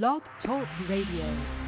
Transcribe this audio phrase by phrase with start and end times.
[0.00, 1.61] Blog Talk Radio.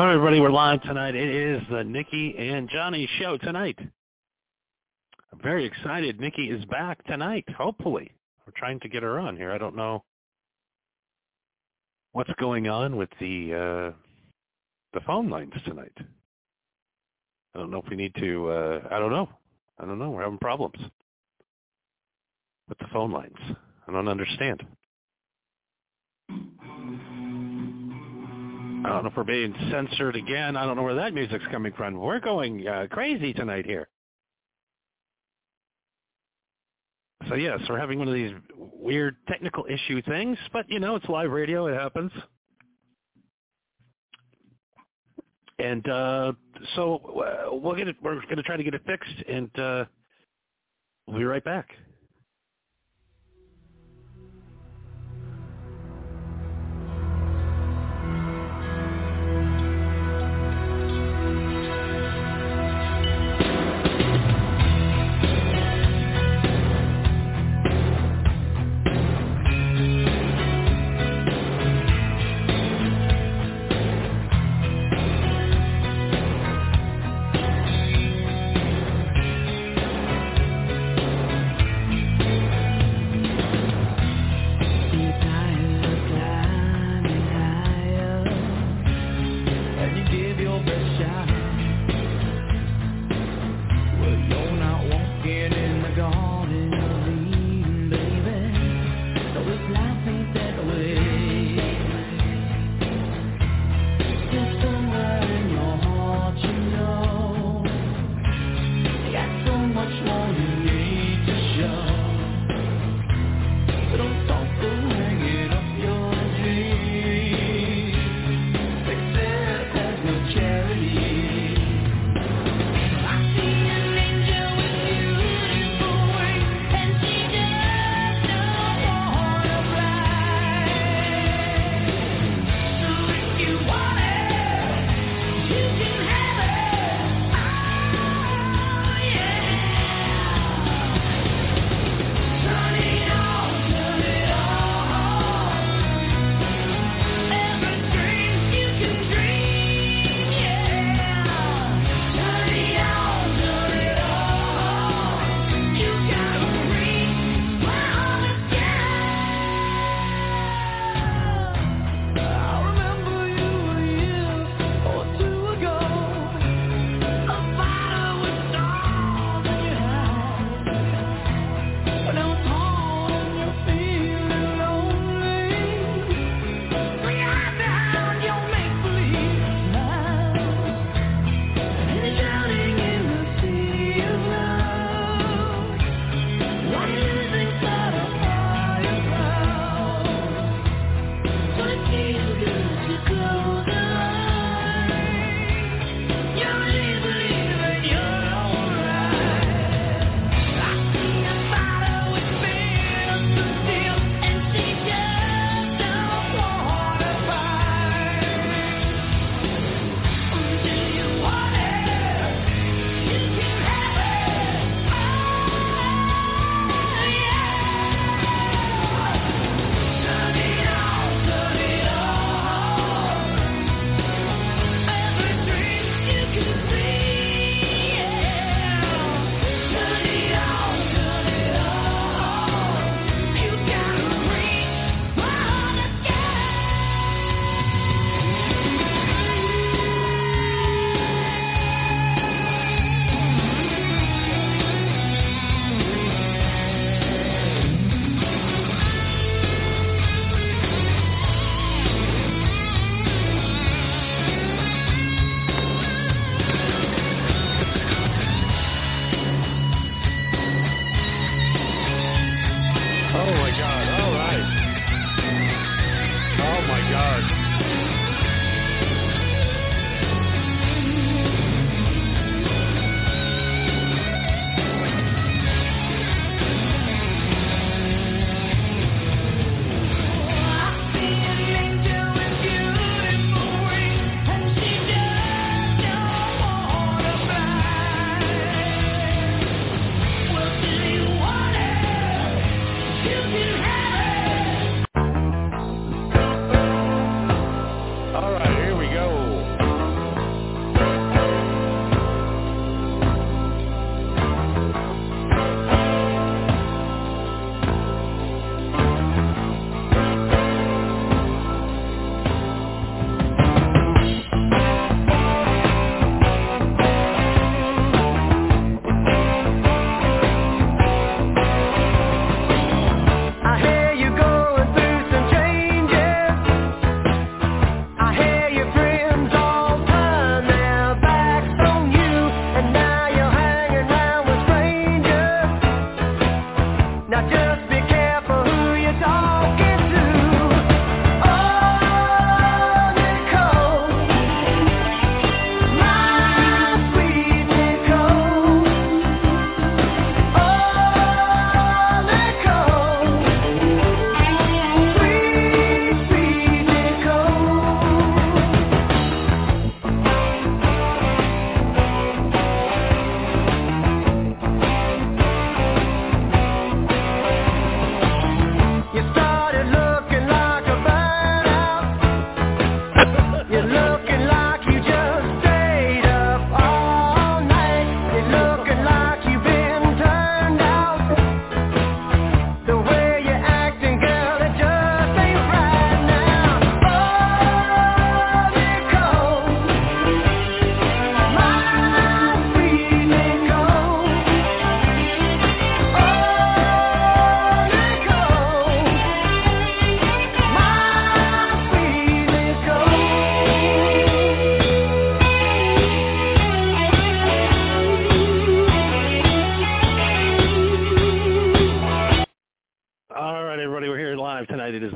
[0.00, 1.14] All right, everybody, we're live tonight.
[1.14, 3.78] It is the Nikki and Johnny show tonight.
[3.78, 6.18] I'm very excited.
[6.18, 8.10] Nikki is back tonight, hopefully.
[8.46, 9.52] We're trying to get her on here.
[9.52, 10.02] I don't know
[12.12, 13.92] what's going on with the uh,
[14.94, 15.92] the phone lines tonight.
[17.54, 19.28] I don't know if we need to, uh, I don't know.
[19.78, 20.12] I don't know.
[20.12, 20.78] We're having problems
[22.70, 23.36] with the phone lines.
[23.86, 24.62] I don't understand.
[28.84, 30.56] I don't know if we're being censored again.
[30.56, 31.94] I don't know where that music's coming from.
[31.94, 33.88] We're going uh, crazy tonight here.
[37.28, 41.08] So yes, we're having one of these weird technical issue things, but you know, it's
[41.08, 41.66] live radio.
[41.66, 42.10] It happens.
[45.58, 46.32] And uh,
[46.74, 47.96] so uh, we'll get it.
[48.02, 49.84] We're going to try to get it fixed, and uh,
[51.06, 51.68] we'll be right back.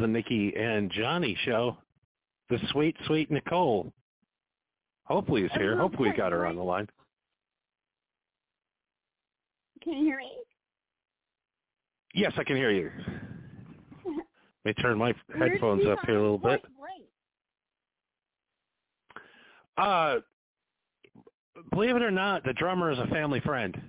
[0.08, 1.76] Nikki and Johnny show.
[2.50, 3.92] The sweet, sweet Nicole.
[5.04, 5.76] Hopefully is here.
[5.76, 6.88] Hopefully we got her on the line.
[9.82, 10.30] Can you hear me?
[12.14, 12.90] Yes, I can hear you.
[14.64, 16.62] Let me turn my headphones up here a little bit.
[19.76, 20.16] Uh,
[21.72, 23.80] believe it or not, the drummer is a family friend.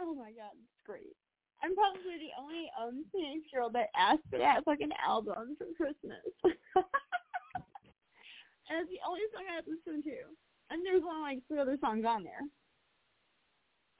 [0.00, 1.16] Oh my god, it's great.
[1.62, 6.22] I'm probably the only um teenage girl that asked for that fucking album for Christmas.
[6.44, 6.54] and
[8.80, 10.16] it's the only song I listened to.
[10.70, 12.40] And there's only like three other songs on there.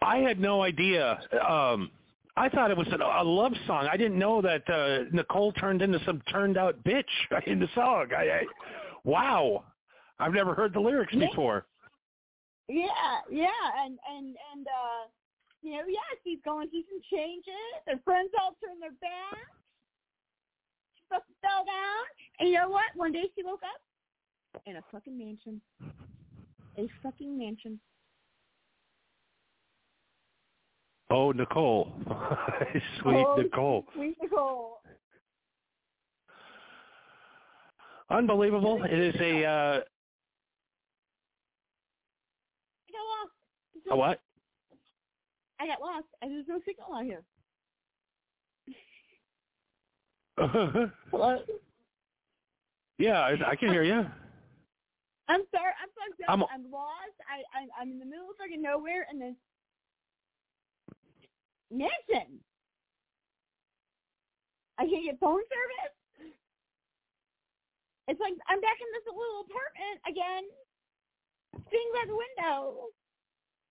[0.02, 1.18] I had no idea.
[1.48, 1.90] Um,
[2.36, 3.88] I thought it was a, a love song.
[3.90, 7.02] I didn't know that uh, Nicole turned into some turned out bitch
[7.46, 8.08] in the song.
[8.16, 8.42] I, I
[9.04, 9.64] wow,
[10.20, 11.26] I've never heard the lyrics Yeah.
[11.28, 11.66] before.
[12.68, 12.86] Yeah,
[13.30, 13.48] yeah,
[13.82, 15.08] and and and uh
[15.62, 17.52] you know, yeah, she's going through some changes.
[17.86, 19.52] Her friends all turn their backs.
[20.94, 22.04] She fucking fell down.
[22.40, 22.84] And you know what?
[22.94, 23.80] One day she woke up
[24.66, 25.60] in a fucking mansion.
[26.76, 27.80] A fucking mansion.
[31.10, 31.90] Oh, Nicole,
[33.00, 34.80] sweet Oh, Nicole, Sweet Nicole.
[38.10, 38.82] unbelievable.
[38.84, 39.80] It is a uh, I
[42.92, 43.32] got lost.
[43.72, 44.20] There's a what?
[45.60, 46.06] I got lost.
[46.22, 47.22] And there's no signal out here.
[51.10, 51.38] Hello?
[52.98, 54.06] yeah, I, I can hear you.
[55.28, 55.72] I'm sorry.
[55.82, 56.30] I'm fucked up.
[56.30, 57.16] I'm- I'm, lost.
[57.28, 59.36] I, I'm, I'm in the middle of fucking nowhere and then
[61.70, 62.38] mansion.
[64.78, 66.32] I can't get phone service.
[68.06, 70.44] It's like I'm back in this little apartment again,
[71.68, 72.88] sitting by the window.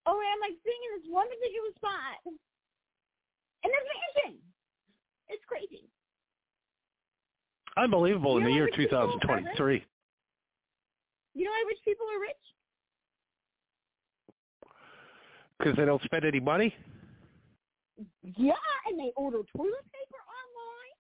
[0.08, 4.40] Oh, and I'm like sitting in this one particular spot in this mansion.
[5.28, 5.92] It's crazy.
[7.76, 9.84] Unbelievable in the year what rich people are 2023.
[11.36, 12.46] You know why rich people are rich?
[15.60, 16.74] Because they don't spend any money.
[18.24, 20.96] Yeah, and they order toilet paper online.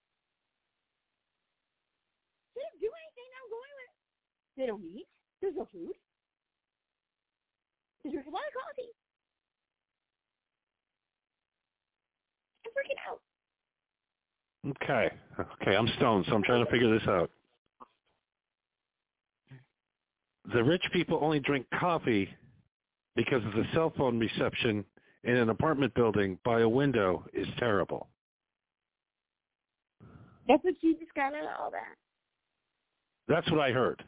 [2.55, 3.27] They don't do anything.
[3.31, 3.93] They're going with.
[4.57, 5.07] They don't eat.
[5.41, 5.95] There's no food.
[8.07, 8.89] They drink a lot of coffee.
[12.65, 13.19] I'm freaking out.
[14.81, 15.13] Okay,
[15.61, 17.29] okay, I'm stoned, so I'm trying to figure this out.
[20.53, 22.29] The rich people only drink coffee
[23.17, 24.85] because of the cell phone reception
[25.25, 28.07] in an apartment building by a window is terrible.
[30.47, 31.95] That's what you just got out of all that.
[33.27, 34.01] That's what I heard.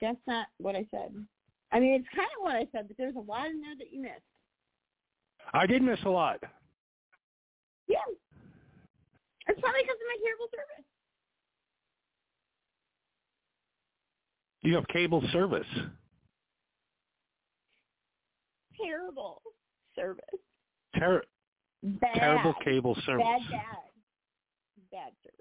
[0.00, 1.12] That's not what I said.
[1.72, 3.92] I mean, it's kind of what I said, but there's a lot in there that
[3.92, 4.22] you missed.
[5.52, 6.38] I did miss a lot.
[7.88, 7.98] Yeah.
[9.46, 10.84] It's probably because of my terrible service.
[14.62, 15.66] You have cable service.
[18.80, 19.42] Terrible
[19.96, 20.24] service.
[20.98, 21.22] Ter-
[21.82, 22.14] Bad.
[22.14, 23.24] terrible cable service.
[23.24, 23.76] Bad, bad.
[24.92, 25.36] Bad service.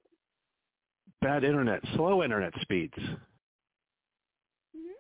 [1.22, 2.94] Bad internet, slow internet speeds.
[2.98, 4.94] Mm-hmm.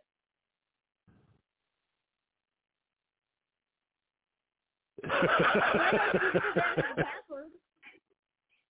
[4.88, 4.88] Password.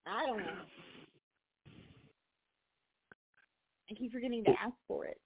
[0.07, 0.45] I don't know.
[3.89, 5.19] I keep forgetting to ask for it.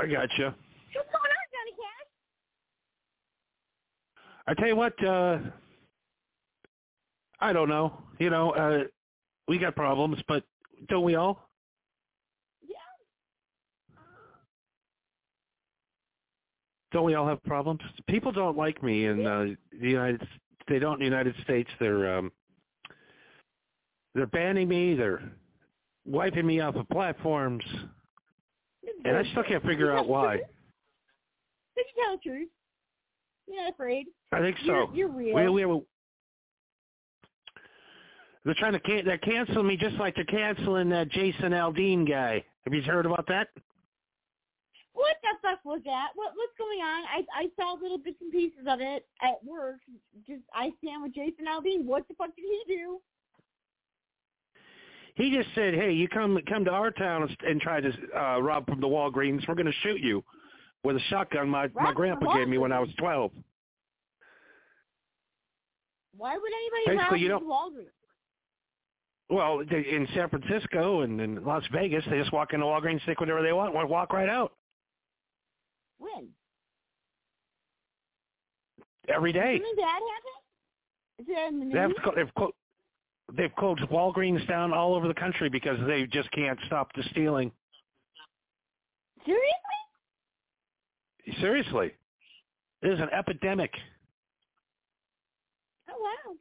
[0.00, 0.54] I gotcha.
[0.94, 2.08] What's going on, Johnny Cash?
[4.48, 5.38] I tell you what, uh
[7.40, 8.02] I don't know.
[8.18, 8.84] You know, uh
[9.48, 10.44] we got problems, but
[10.88, 11.48] don't we all?
[12.62, 12.76] Yeah.
[16.92, 17.80] Don't we all have problems?
[18.06, 19.46] People don't like me in uh,
[19.80, 20.26] the United.
[20.68, 21.70] They don't in the United States.
[21.80, 22.30] They're um,
[24.14, 24.94] they're banning me.
[24.94, 25.22] They're
[26.06, 27.64] wiping me off of platforms,
[29.04, 30.36] and I still can't figure out why.
[30.36, 32.48] Did you tell the truth?
[33.48, 34.06] You're not afraid.
[34.32, 34.90] I think so.
[34.94, 35.52] You're, you're real.
[35.52, 35.80] We, we,
[38.44, 42.44] they're trying to can- they're canceling me just like they're canceling that Jason Aldean guy.
[42.64, 43.48] Have you heard about that?
[44.94, 46.08] What the fuck was that?
[46.14, 47.04] What what's going on?
[47.04, 49.80] I I saw little bits and pieces of it at work.
[50.26, 51.84] Just I stand with Jason Aldean.
[51.86, 53.00] What the fuck did he do?
[55.14, 58.66] He just said, "Hey, you come come to our town and, try to uh, rob
[58.66, 59.46] from the Walgreens.
[59.48, 60.22] We're going to shoot you
[60.84, 62.90] with a shotgun my my Rob from grandpa gave me when I was?
[62.98, 63.30] 12."
[66.14, 67.86] Why would anybody Basically, you rob don't- Walgreens?
[69.30, 73.40] Well, in San Francisco and in Las Vegas, they just walk into Walgreens, take whatever
[73.40, 74.52] they want, and walk right out
[76.02, 76.28] When?
[79.08, 79.58] every day.
[79.58, 80.34] Didn't that happen?
[81.18, 81.74] Is in the news?
[81.74, 82.54] They have to, they've clo-
[83.36, 87.52] they've closed Walgreens down all over the country because they just can't stop the stealing.
[89.24, 89.50] Seriously?
[91.40, 91.92] Seriously,
[92.82, 93.70] It is an epidemic.
[95.88, 96.34] Oh wow.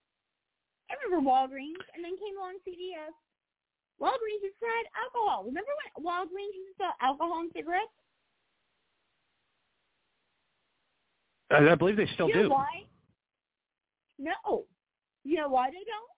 [0.89, 3.13] I remember Walgreens, and then came along CVS.
[4.01, 5.45] Walgreens just had alcohol.
[5.45, 7.93] Remember when Walgreens used to sell alcohol and cigarettes?
[11.51, 12.49] I, I believe they still you know do.
[12.49, 12.85] why?
[14.17, 14.65] No.
[15.23, 16.11] You know why they don't?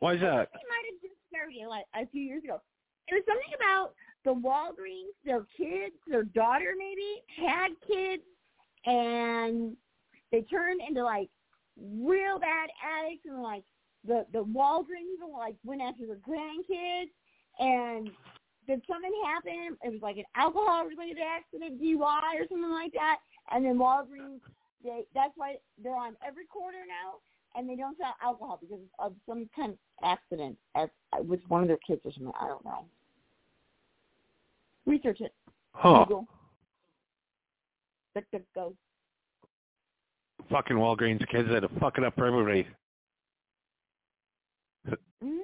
[0.00, 0.50] Why is that?
[0.52, 2.60] They might have just started like a few years ago.
[3.08, 8.22] It was something about the Walgreens, their kids, their daughter maybe had kids,
[8.84, 9.76] and
[10.32, 11.28] they turned into like
[11.80, 13.64] real bad addicts, and like
[14.06, 17.10] the the Walgreens even like went after their grandkids,
[17.58, 18.10] and
[18.66, 19.76] did something happen?
[19.82, 23.18] It was like an alcohol related accident, DUI or something like that,
[23.52, 24.40] and then Walgreens.
[24.84, 27.18] They, that's why they're on every corner now,
[27.58, 30.90] and they don't sell alcohol because of some kind of accident at,
[31.26, 32.32] with one of their kids or something.
[32.40, 32.84] I don't know.
[34.84, 35.34] Research it.
[35.72, 36.04] Huh.
[36.04, 36.26] Google.
[38.14, 38.74] Duck, duck, go.
[40.50, 42.66] Fucking Walgreens kids that are fucking up for everybody.
[45.20, 45.38] hmm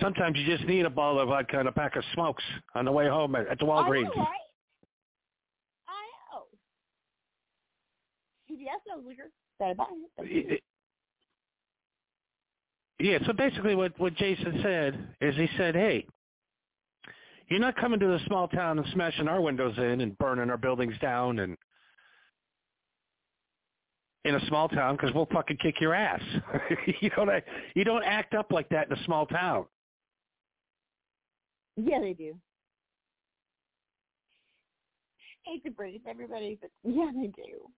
[0.00, 2.42] Sometimes you just need a bottle of vodka and a pack of smokes
[2.74, 4.14] on the way home at, at the I Walgreens.
[4.14, 4.28] know, right?
[5.88, 6.44] I know.
[8.64, 9.30] CVS knows liquor.
[9.58, 9.84] Better buy
[10.18, 10.62] it.
[13.00, 16.06] Yeah, so basically what, what Jason said is he said, hey,
[17.48, 20.56] you're not coming to the small town and smashing our windows in and burning our
[20.56, 21.56] buildings down and
[24.24, 26.22] in a small town because we'll fucking kick your ass.
[27.00, 29.66] you don't act- you don't act up like that in a small town.
[31.76, 32.34] Yeah, they do.
[35.42, 37.68] Hate to break it to everybody, but yeah, they do.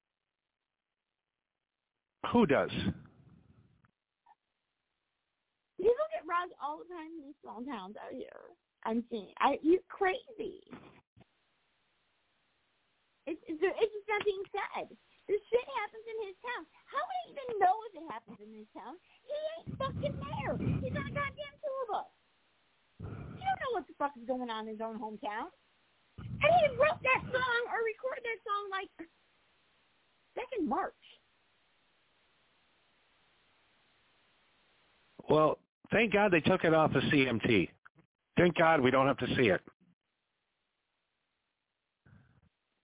[2.33, 2.71] Who does?
[5.77, 8.55] People get robbed all the time in these small towns out here.
[8.85, 9.31] I'm seeing.
[9.39, 10.63] I you crazy.
[13.27, 13.75] It's it's, just
[14.07, 14.87] not being said.
[15.27, 16.63] This shit happens in his town.
[16.87, 18.95] How would he even know if it happens in his town?
[19.27, 20.55] He ain't fucking there.
[20.79, 21.57] He's on a goddamn
[21.91, 22.07] bus.
[23.03, 25.51] You don't know what the fuck is going on in his own hometown.
[26.19, 28.91] And he wrote that song or recorded that song like
[30.39, 31.06] back in March.
[35.29, 35.59] Well,
[35.91, 37.69] thank God they took it off the CMT.
[38.37, 39.61] Thank God we don't have to see it.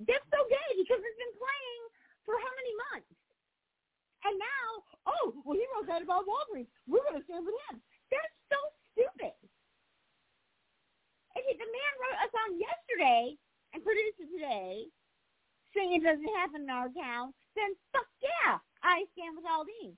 [0.02, 1.82] That's so gay because it's been playing
[2.26, 3.12] for how many months?
[4.26, 4.66] And now,
[5.06, 6.70] oh, well, he wrote that about Walgreens.
[6.86, 7.82] We're going to stand with him.
[8.10, 8.58] That's so
[8.94, 9.34] stupid.
[11.34, 13.34] And the man wrote a song yesterday
[13.74, 14.86] and produced it today,
[15.74, 19.94] saying it doesn't happen in our town, then fuck yeah, I stand with Aldean.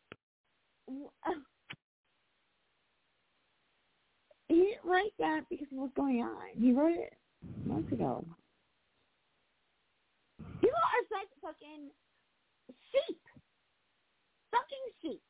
[4.54, 6.46] He didn't write that because of what's going on.
[6.56, 7.12] He wrote it
[7.66, 8.24] months ago.
[10.60, 11.90] People are such fucking
[12.68, 13.18] sheep.
[14.52, 15.20] Fucking sheep.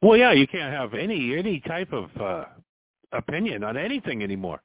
[0.00, 2.46] Well, yeah, you can't have any any type of uh
[3.12, 4.62] opinion on anything anymore.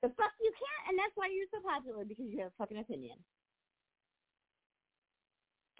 [0.00, 2.78] The fuck you can't, and that's why you're so popular because you have a fucking
[2.78, 3.18] opinion.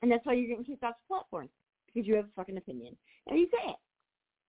[0.03, 1.49] And that's why you're getting kicked off the platform
[1.87, 2.95] because you have a fucking opinion,
[3.27, 3.77] and you say it.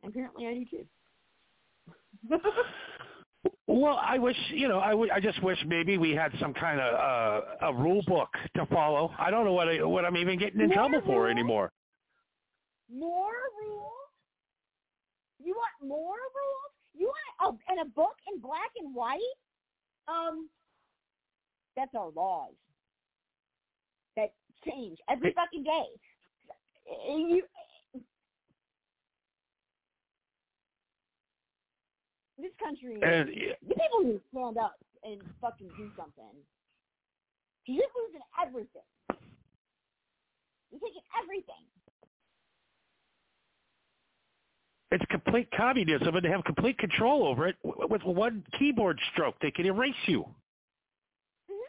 [0.04, 0.86] And apparently, I do too.
[3.68, 4.80] Well, I wish you know.
[4.80, 8.30] I, w- I just wish maybe we had some kind of uh, a rule book
[8.56, 9.12] to follow.
[9.18, 11.72] I don't know what I, what I'm even getting in More trouble for anymore.
[12.94, 13.92] more rules?
[15.44, 16.72] You want more rules?
[16.94, 19.20] You want a, and a book in black and white?
[20.08, 20.50] Um,
[21.76, 22.54] that's our laws
[24.16, 24.34] that
[24.66, 25.86] change every fucking day.
[27.10, 27.44] You,
[32.44, 36.36] this country, And you people need to stand up and fucking do something.
[37.66, 38.84] You're losing everything.
[40.70, 41.66] You're taking everything.
[44.94, 47.56] it's complete communism, and they have complete control over it.
[47.64, 50.24] With one keyboard stroke, they can erase you.
[51.50, 51.66] Mhm.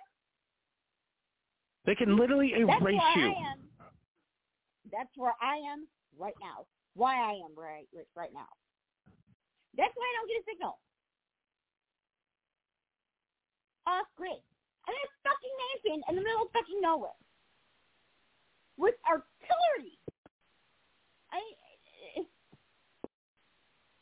[1.86, 3.30] They can literally That's erase where you.
[3.30, 3.70] I am.
[4.92, 6.66] That's where I am right now.
[6.94, 8.48] Why I am right right- right now.
[9.76, 10.78] That's why I don't get a signal.
[13.86, 14.38] Off grid.
[14.86, 17.18] And that's fucking Nansen in the middle of fucking nowhere.
[18.76, 19.98] With artillery.
[21.32, 21.40] I,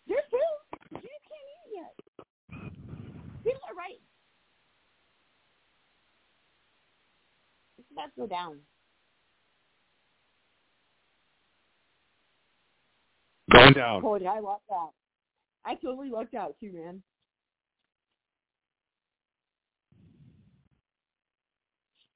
[0.06, 0.56] there's food.
[0.92, 1.94] You can't eat yet.
[3.44, 4.00] People are right.
[7.78, 8.58] It's about to go down.
[13.52, 14.00] Going down.
[14.00, 14.90] Cody, I want that.
[15.64, 17.02] I totally lucked out too, man.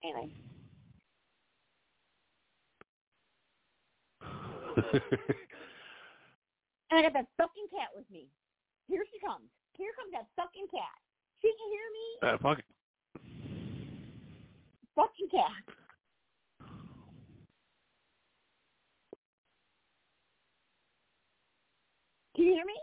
[0.05, 0.31] Anyway,
[4.77, 4.93] and
[6.93, 8.29] I got that sucking cat with me.
[8.89, 9.49] Here she comes.
[9.77, 11.01] Here comes that fucking cat.
[11.41, 12.07] She can hear me.
[12.23, 12.59] uh, fuck.
[14.95, 15.65] Fucking cat.
[22.35, 22.75] Can you hear me?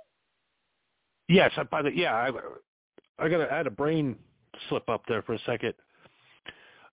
[1.30, 2.30] Yes, by the yeah, I,
[3.24, 4.18] I got I had a brain
[4.70, 5.74] slip up there for a second.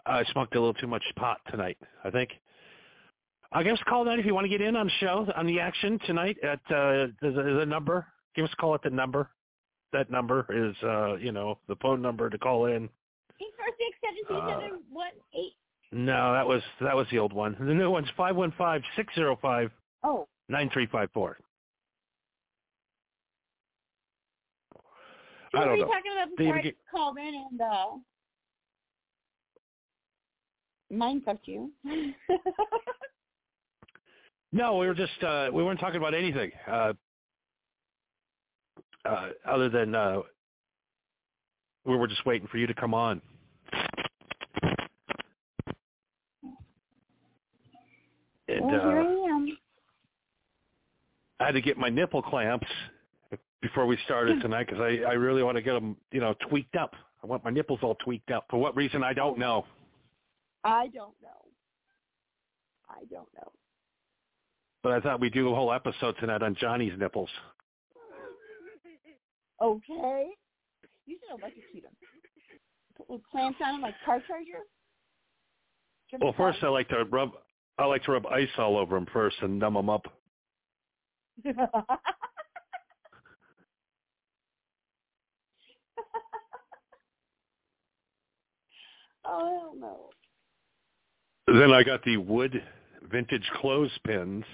[0.07, 1.79] I smoked a little too much pot tonight.
[2.05, 2.31] I think.
[3.53, 5.59] I guess call that if you want to get in on the show on the
[5.59, 8.07] action tonight at uh, the, the, the number.
[8.37, 9.29] Give us a call at the number.
[9.93, 12.85] That number is uh, you know the phone number to call in.
[13.41, 15.55] Eight four six seven two Uh, seven one eight.
[15.91, 17.57] No, that was that was the old one.
[17.59, 19.73] The new one's five one five six zero five
[20.05, 21.37] Oh, nine three five four.
[24.73, 24.81] so
[25.55, 25.87] I don't know.
[25.87, 27.87] talking about David, before I get- called in and uh,
[30.91, 31.71] mine fucked you?
[34.53, 36.51] No, we were just uh we weren't talking about anything.
[36.67, 36.93] Uh
[39.05, 40.23] uh other than uh
[41.85, 43.23] we were just waiting for you to come on.
[48.49, 49.59] And well, here uh I am.
[51.39, 52.67] I had to get my nipple clamps
[53.63, 56.77] before we started tonight because I I really want to get them, you know, tweaked
[56.77, 56.95] up.
[57.23, 58.47] I want my nipples all tweaked up.
[58.49, 59.67] For what reason I don't know.
[60.65, 61.45] I don't know.
[62.89, 63.53] I don't know.
[64.83, 67.31] But I thought we'd do a whole episode tonight on Johnny's nipples.
[69.63, 70.31] Okay.
[71.05, 71.93] You should electrocute them.
[72.97, 74.65] Put little clamps on them like car charger.
[76.11, 77.33] Give Well, first I like to rub
[77.79, 80.07] I like to rub ice all over them first and numb them up.
[89.31, 90.11] Oh, I don't know.
[91.47, 92.63] Then I got the wood
[93.11, 94.45] vintage clothespins,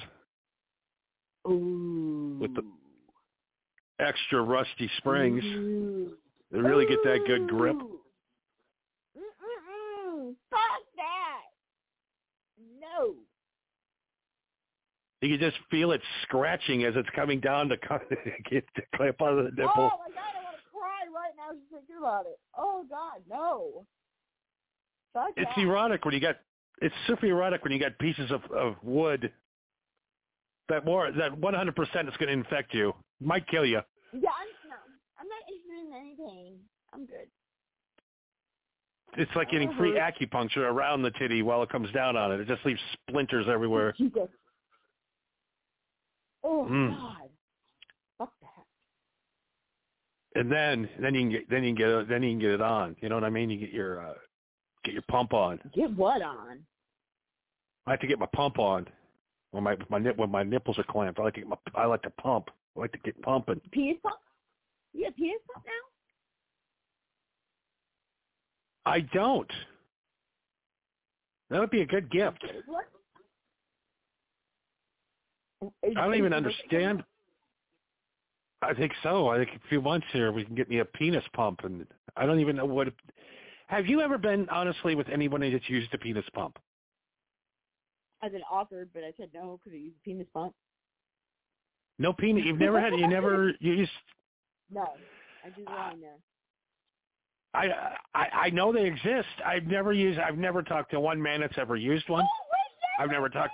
[1.48, 2.36] Ooh.
[2.40, 2.62] With the
[4.00, 5.44] extra rusty springs.
[5.44, 6.16] Ooh.
[6.50, 7.76] They really get that good grip.
[7.76, 8.00] Ooh.
[9.16, 10.34] Mm-mm-mm.
[10.50, 11.42] Fuck that.
[12.80, 13.14] No.
[15.22, 17.76] You can just feel it scratching as it's coming down to
[18.50, 19.72] get the clamp on the nipple.
[19.76, 22.38] Oh my god, I want to cry right now just thinking about it.
[22.56, 23.86] Oh god, no.
[25.16, 25.62] Fuck It's that.
[25.62, 26.36] erotic when you got
[26.82, 29.32] it's super erotic when you got pieces of, of wood
[30.68, 32.92] that more that 100% is going to infect you.
[33.18, 33.80] Might kill you.
[34.12, 34.76] Yeah, I'm no.
[35.18, 36.58] I'm not interested in any pain.
[36.92, 37.28] I'm good.
[39.16, 42.40] It's like getting free acupuncture around the titty while it comes down on it.
[42.40, 43.92] It just leaves splinters everywhere.
[43.96, 44.28] Jesus.
[46.44, 46.90] Oh Mm.
[46.90, 47.30] god.
[48.18, 48.64] Fuck that.
[50.38, 52.60] And then then you can get then you can get then you can get it
[52.60, 52.96] on.
[53.00, 53.48] You know what I mean?
[53.48, 54.12] You get your uh,
[54.86, 55.60] get your pump on.
[55.74, 56.58] Get what on?
[57.86, 58.86] I have to get my pump on
[59.50, 61.20] when my my nip when my nipples are clamped.
[61.20, 62.48] I like to get my I like to pump.
[62.76, 63.60] I like to get pumping.
[63.72, 64.16] Penis pump?
[64.92, 65.72] You got penis pump now?
[68.90, 69.50] I don't.
[71.50, 72.44] That would be a good gift.
[72.66, 72.86] What?
[75.84, 77.02] I don't even understand.
[78.62, 79.28] I think so.
[79.28, 82.26] I think a few months here we can get me a penis pump, and I
[82.26, 82.88] don't even know what.
[83.68, 86.58] Have you ever been honestly with anybody that's used a penis pump?
[88.22, 90.54] I've been offered, but I said no because I use a penis pump.
[91.98, 92.44] No penis.
[92.46, 92.92] You've never had.
[92.94, 93.90] You never used.
[94.68, 94.82] No,
[95.44, 96.18] I the uh, wrong there.
[97.54, 99.28] I, I I know they exist.
[99.44, 100.18] I've never used.
[100.18, 102.24] I've never talked to one man that's ever used one.
[102.24, 103.52] Oh, I've never I talked-.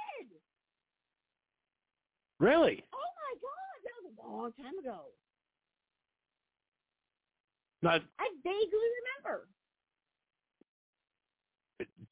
[2.41, 2.83] Really?
[2.95, 5.03] Oh my god, that was a long time ago.
[7.83, 8.01] Not.
[8.19, 8.89] I vaguely
[9.23, 9.49] remember.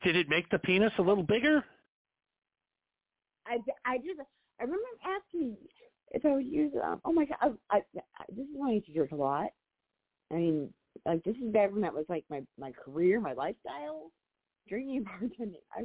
[0.03, 1.65] Did it make the penis a little bigger?
[3.47, 4.21] I, I just
[4.61, 5.57] I remember asking
[6.13, 7.81] if I would use um oh my god I, I,
[8.19, 9.51] I this is why I used to drink a lot.
[10.31, 10.73] I mean
[11.05, 14.11] like this is back when that was like my my career my lifestyle
[14.69, 15.63] drinking and bartending.
[15.75, 15.81] I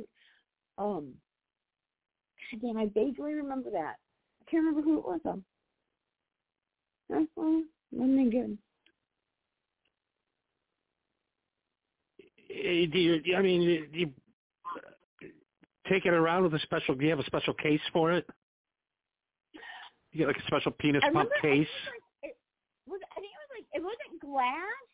[0.77, 1.13] um
[2.51, 3.95] God damn I vaguely remember that.
[4.41, 5.41] I can't remember who it was though.
[7.91, 8.57] Wasn't good.
[12.55, 14.13] Eh, do you, I mean, eh, you,
[15.19, 15.31] you
[15.89, 16.95] take it around with a special.
[16.95, 18.25] Do you have a special case for it?
[20.11, 21.67] You get like a special penis I pump remember I case.
[22.23, 22.37] think it
[22.87, 24.85] was I think it was like it wasn't glass.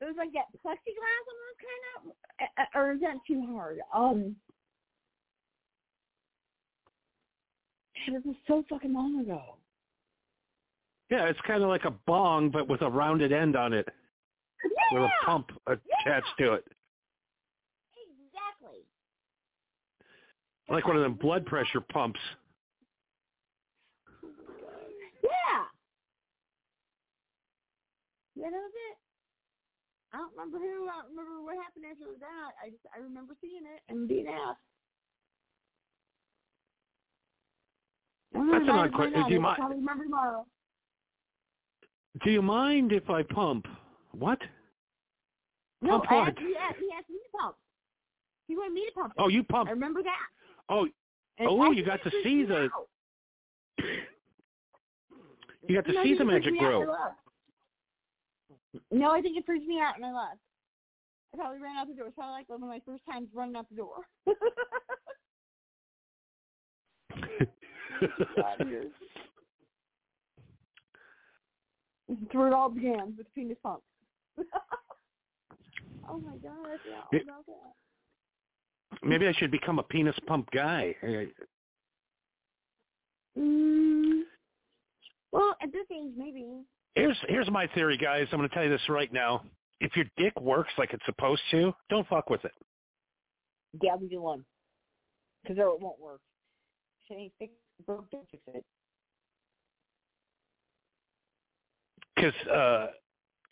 [0.00, 3.78] It was like that plexiglass almost kind of, eh, or is that too hard?
[3.94, 4.36] Um,
[8.06, 9.56] it was so fucking long ago.
[11.10, 13.88] Yeah, it's kind of like a bong, but with a rounded end on it,
[14.64, 15.00] Yeah.
[15.00, 16.64] with a pump attached to it,
[17.96, 18.80] Exactly.
[20.68, 22.20] like one of them blood pressure pumps.
[25.22, 25.64] Yeah.
[28.36, 28.98] Yeah, that was it.
[30.12, 30.88] I don't remember who.
[30.88, 32.50] I don't remember what happened after that.
[32.64, 34.60] I just I remember seeing it and being asked.
[38.32, 40.46] That's an odd que- do you mi- I remember tomorrow.
[42.24, 43.66] Do you mind if I pump?
[44.12, 44.38] What?
[45.84, 47.56] No, Pump I asked, he, asked, he asked me to pump.
[48.48, 49.12] He wanted me to pump.
[49.16, 49.20] it.
[49.22, 49.68] Oh, you pump.
[49.68, 50.18] I remember that.
[50.70, 50.88] Oh,
[51.38, 52.70] And Oh, you got to see the-
[55.68, 56.96] you got to No, see the magic me out and grow.
[58.90, 60.38] No, I think it freaked me out and I left.
[61.32, 62.06] I probably ran out the door.
[62.06, 64.06] It's probably like one of my first times running out the door.
[68.58, 68.90] here.
[72.32, 73.82] Where it all began with penis pump.
[76.08, 77.72] oh my god, I forgot all It- about that.
[79.02, 80.94] Maybe I should become a penis pump guy.
[83.36, 84.22] Mm,
[85.32, 86.46] well, at this age, maybe.
[86.94, 88.28] Here's here's my theory, guys.
[88.30, 89.42] I'm going to tell you this right now.
[89.80, 92.52] If your dick works like it's supposed to, don't fuck with it.
[93.82, 94.44] Yeah, we do one.
[95.42, 96.20] Because or it won't work.
[97.10, 98.64] If it ain't fixed, broke, don't fix it.
[102.14, 102.86] Because uh,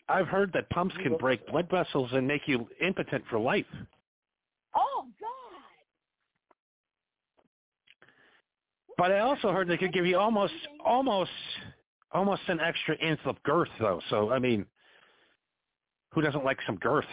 [0.09, 3.65] I've heard that pumps can break blood vessels and make you impotent for life.
[4.75, 5.29] Oh God!
[8.97, 11.31] But I also heard they could give you almost almost
[12.11, 14.01] almost an extra inch of girth, though.
[14.09, 14.65] So I mean,
[16.11, 17.05] who doesn't like some girth?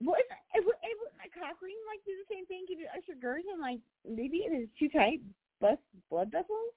[0.00, 0.18] What
[0.54, 1.00] if, if, if
[1.40, 4.52] cock ring like do the same thing, give you extra girth, and like maybe it
[4.52, 5.20] is too tight,
[5.60, 5.80] bust
[6.10, 6.74] blood vessels?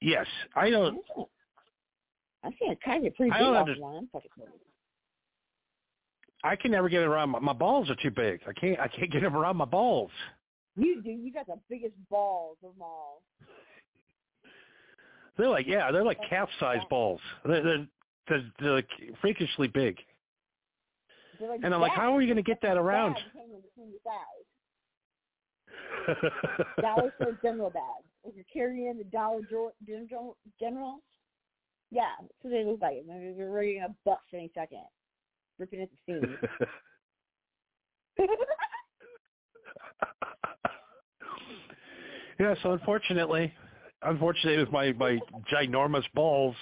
[0.00, 1.00] Yes, I don't.
[2.46, 3.96] I see a kind of pretty big don't under- one.
[3.96, 4.30] I'm fucking.
[6.44, 7.30] I can never get it around.
[7.30, 8.40] My, my balls are too big.
[8.46, 8.78] I can't.
[8.78, 10.10] I can't get them around my balls.
[10.76, 11.10] You do.
[11.10, 13.22] You got the biggest balls of them all.
[15.36, 17.20] They're like yeah, they're like calf-sized balls.
[17.44, 17.86] They're, they're
[18.28, 18.88] they're, they're like
[19.20, 19.98] freakishly big.
[21.38, 23.14] They're like And I'm like, how are you going to get that around?
[23.14, 23.92] Bags hanging between.
[26.80, 28.04] Dollar store general bag.
[28.24, 29.40] If you're carrying the Dollar
[30.58, 31.02] general,
[31.90, 33.04] yeah, that's what they look like.
[33.06, 34.84] They're they're ready to bust any second,
[35.58, 36.36] ripping at the seams.
[42.40, 42.54] yeah.
[42.62, 43.52] So unfortunately,
[44.02, 45.18] unfortunately, with my my
[45.52, 46.56] ginormous balls,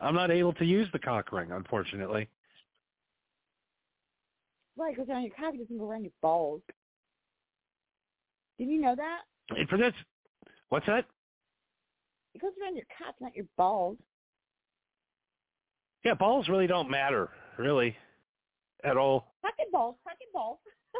[0.00, 1.52] I'm not able to use the cock ring.
[1.52, 2.28] Unfortunately.
[4.76, 6.62] Right, goes around your cock, it doesn't go around your balls.
[8.58, 9.20] Did you know that?
[9.50, 9.92] And for this,
[10.70, 11.04] what's that?
[12.34, 13.98] It goes around your cock, not your balls.
[16.04, 17.96] Yeah, balls really don't matter, really,
[18.84, 19.34] at all.
[19.42, 20.58] Pocket balls, pocket balls.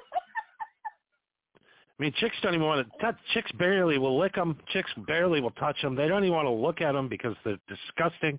[1.57, 3.17] I mean, chicks don't even want to touch.
[3.35, 4.59] Chicks barely will lick them.
[4.69, 5.95] Chicks barely will touch them.
[5.95, 8.39] They don't even want to look at them because they're disgusting.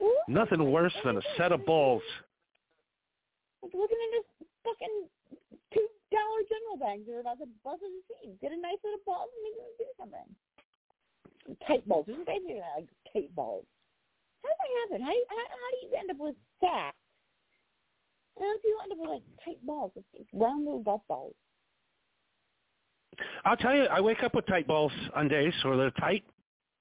[0.00, 2.02] Ooh, Nothing worse than a set of balls.
[3.62, 5.08] like looking at this fucking
[5.74, 8.38] two dollar general bags that are about to bust at the seams.
[8.40, 11.66] Get a nice little ball and make them do something.
[11.66, 12.06] Tight balls.
[12.08, 13.64] Is basically like tight balls.
[14.42, 15.06] How does that happen?
[15.06, 16.96] How, how, how do you end up with sacks?
[18.38, 19.92] How do you end up with like tight balls,
[20.32, 21.34] round little golf balls?
[23.44, 26.24] I'll tell you, I wake up with tight balls on days where they're tight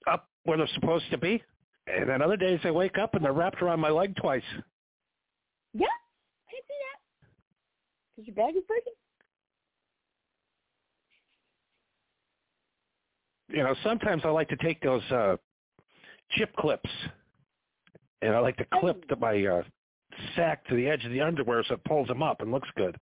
[0.08, 1.44] up where they're supposed to be.
[1.88, 4.44] And then other days I wake up and they're wrapped around my leg twice.
[5.74, 7.00] Yeah, I can see that.
[8.16, 8.94] Because your bag is breaking.
[13.50, 15.38] You know, sometimes I like to take those uh
[16.32, 16.90] chip clips
[18.22, 19.64] and I like to clip the, my uh
[20.36, 22.98] sack to the edge of the underwear so it pulls them up and looks good.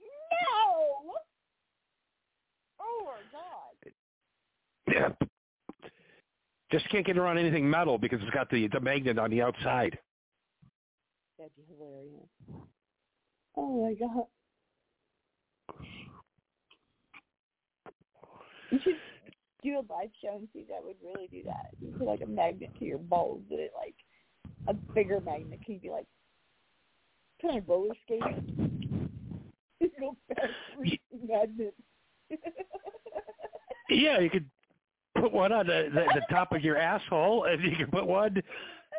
[0.00, 1.12] No!
[2.80, 3.92] Oh my god.
[4.88, 5.26] Yeah.
[6.70, 9.98] Just can't get around anything metal because it's got the the magnet on the outside.
[11.38, 12.28] That'd be hilarious.
[13.56, 14.26] Oh my god.
[18.70, 18.94] You should
[19.62, 21.70] do a live show and see that would really do that.
[21.80, 23.94] You put like a magnet to your balls and it like
[24.68, 25.60] a bigger magnet.
[25.64, 26.06] Can you be like
[27.42, 29.10] kind of roller skating?
[30.00, 30.16] Go
[31.26, 31.74] magnet.
[33.90, 34.46] Yeah, you could
[35.20, 38.40] put one on the, the, the top of your asshole, and you can put one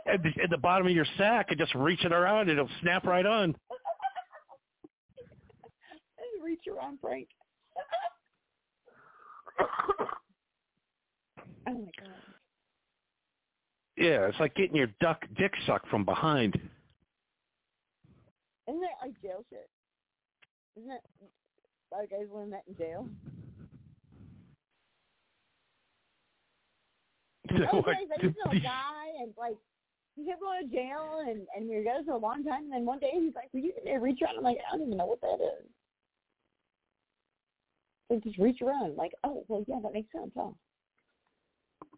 [0.06, 2.70] at the, at the bottom of your sack and just reach it around, and it'll
[2.82, 3.56] snap right on.
[6.44, 7.28] Reach around, Frank.
[11.68, 12.10] Oh my god.
[13.98, 16.56] Yeah, it's like getting your duck dick sucked from behind.
[18.68, 19.70] Isn't that like jail shit?
[20.78, 21.02] Isn't that
[21.92, 23.08] a lot of guys learn that in jail?
[27.74, 29.58] Oh, guys, I used to know a guy and like
[30.16, 32.72] he kept going to jail and and we were together for a long time and
[32.72, 34.38] then one day he's like, Will you get reach around?
[34.38, 35.68] I'm like, I don't even know what that is.
[38.10, 38.92] So just reach around.
[38.92, 40.52] I'm like, oh well yeah, that makes sense, huh?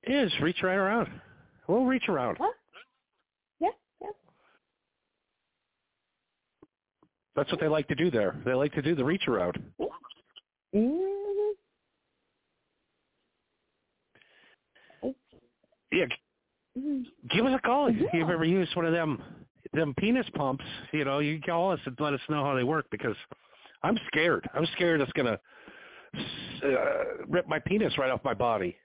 [0.07, 1.07] Just reach right around.
[1.67, 2.37] We'll reach around.
[2.39, 2.51] Huh?
[3.59, 3.69] Yeah,
[4.01, 4.09] yeah.
[7.35, 8.35] That's what they like to do there.
[8.45, 9.61] They like to do the reach around.
[10.75, 11.51] Mm-hmm.
[15.91, 16.05] Yeah,
[16.77, 17.03] Mm-hmm.
[17.37, 18.07] give us a call if Yeah.
[18.13, 19.21] you've ever used one of them
[19.73, 20.65] them penis pumps.
[20.91, 23.15] You know, you call us and let us know how they work because
[23.83, 24.47] I'm scared.
[24.55, 25.39] I'm scared it's gonna
[26.63, 28.75] uh, rip my penis right off my body.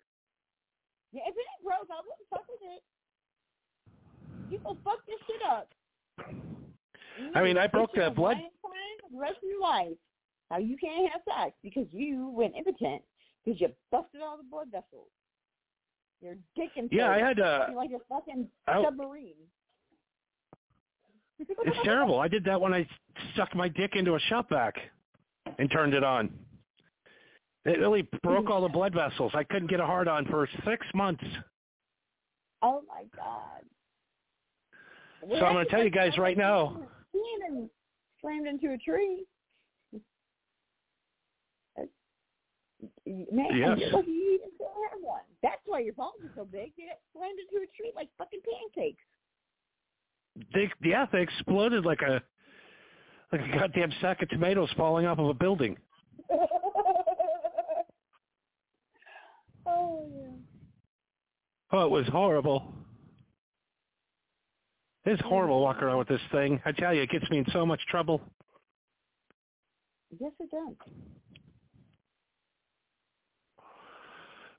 [1.13, 2.83] Yeah, if it ain't broke, I wouldn't fuck with it.
[4.53, 5.69] You will fuck this shit up.
[7.35, 8.37] I mean, I broke the the blood-
[9.11, 9.97] the rest of your life.
[10.51, 13.03] Now you can't have sex because you went impotent
[13.45, 15.09] because you busted all the blood vessels.
[16.21, 19.35] Your dick and Yeah, I had uh like a fucking I- submarine.
[21.39, 22.19] It's terrible.
[22.19, 22.87] I did that when I
[23.33, 24.75] stuck my dick into a shop vac
[25.59, 26.31] and turned it on.
[27.69, 28.53] It really broke mm-hmm.
[28.53, 29.33] all the blood vessels.
[29.35, 31.25] I couldn't get a hard on for six months.
[32.63, 33.63] Oh my god.
[35.21, 36.81] So I'm gonna tell you guys right now.
[37.13, 37.69] Slammed,
[38.21, 39.27] slammed into a tree.
[43.07, 43.79] Man, Yes.
[43.81, 45.23] you even still have one.
[45.43, 46.73] That's why your balls are so big.
[46.77, 49.03] They got slammed into a tree like fucking pancakes.
[50.55, 52.23] They yeah, they exploded like a
[53.33, 55.77] like a goddamn sack of tomatoes falling off of a building.
[59.67, 60.31] oh yeah.
[61.79, 62.75] Oh, it was horrible.
[65.05, 66.61] It's horrible walking around with this thing.
[66.65, 68.21] I tell you, it gets me in so much trouble.
[70.19, 70.75] Yes, it does.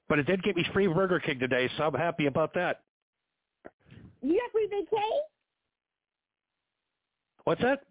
[0.07, 2.83] But it did get me free Burger King today, so I'm happy about that.
[4.21, 4.97] You got free BK?
[7.43, 7.81] What's that?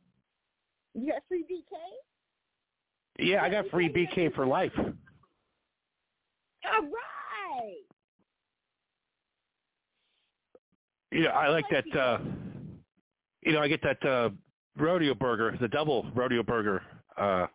[0.95, 1.77] You got free BK?
[3.19, 4.73] Yeah, I got free BK for life.
[4.79, 4.85] All
[6.65, 7.88] right.
[11.11, 11.85] You know, I like that.
[11.99, 12.19] uh
[13.43, 14.31] You know, I get that uh
[14.77, 16.83] rodeo burger, the double rodeo burger
[17.17, 17.47] uh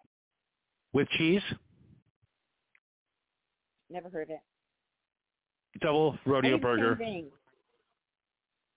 [0.93, 1.41] with cheese,
[3.89, 4.39] Never heard of it.
[5.81, 6.97] double rodeo I the burger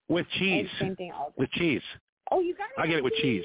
[0.08, 1.82] with cheese, Same thing the with cheese.
[2.30, 2.78] Oh, you got it.
[2.78, 3.44] I get it with cheese.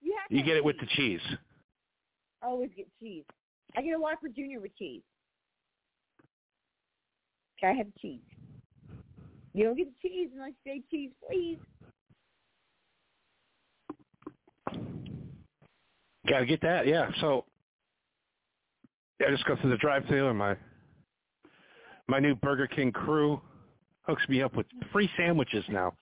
[0.00, 1.20] You, have You get it with the cheese.
[1.20, 1.38] cheese.
[2.42, 3.24] I always get cheese.
[3.76, 5.02] I get a Whopper Junior with cheese.
[7.60, 8.20] Gotta have cheese.
[9.54, 11.58] You don't get the cheese unless you say cheese, please.
[16.28, 17.10] Got to get that, yeah.
[17.20, 17.44] So
[19.20, 20.56] I just go through the drive-thru, and my
[22.08, 23.40] my new Burger King crew
[24.02, 25.94] hooks me up with free sandwiches now.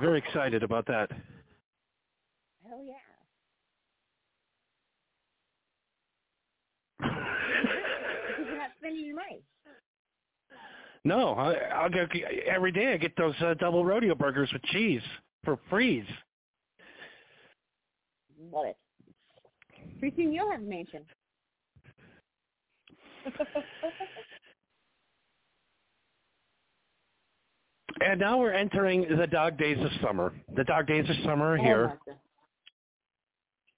[0.00, 1.10] Very excited about that.
[2.66, 2.94] Hell yeah.
[7.00, 9.42] Because you're not spending your money.
[11.08, 12.10] No, I, I'll get
[12.46, 12.92] every day.
[12.92, 15.00] I get those uh, double rodeo burgers with cheese
[15.42, 16.06] for free.
[18.52, 18.76] Love it.
[19.98, 21.02] Pretty soon you'll have a mansion.
[28.00, 30.32] And now we're entering the dog days of summer.
[30.54, 31.98] The dog days of summer are Oh, here.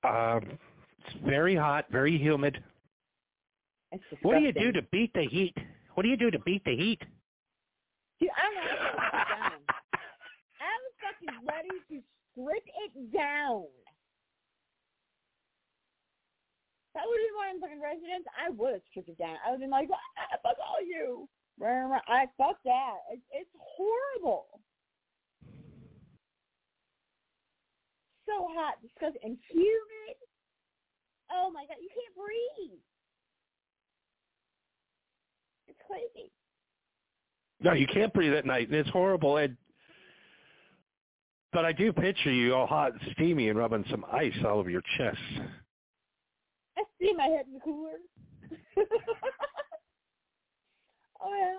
[0.05, 0.59] Um,
[0.99, 2.63] it's very hot, very humid.
[4.21, 5.57] What do you do to beat the heat?
[5.95, 7.01] What do you do to beat the heat?
[10.61, 12.03] I'm fucking ready to
[12.33, 13.65] strip it down.
[16.93, 19.39] If I would have been one fucking residents, I would have stripped it down.
[19.41, 21.29] I would have been like, ah, fuck all you.
[22.09, 22.99] I fuck that.
[23.13, 24.61] It's, it's horrible.
[28.27, 30.17] So hot, disgusting, and humid.
[31.33, 32.81] Oh my god, you can't breathe.
[35.69, 36.31] It's crazy.
[37.63, 39.37] No, you can't breathe at night, and it's horrible.
[39.37, 39.57] And
[41.53, 44.71] but I do picture you all hot and steamy and rubbing some ice all over
[44.71, 45.19] your chest.
[46.79, 47.99] I see my head in the cooler.
[51.21, 51.59] oh yeah,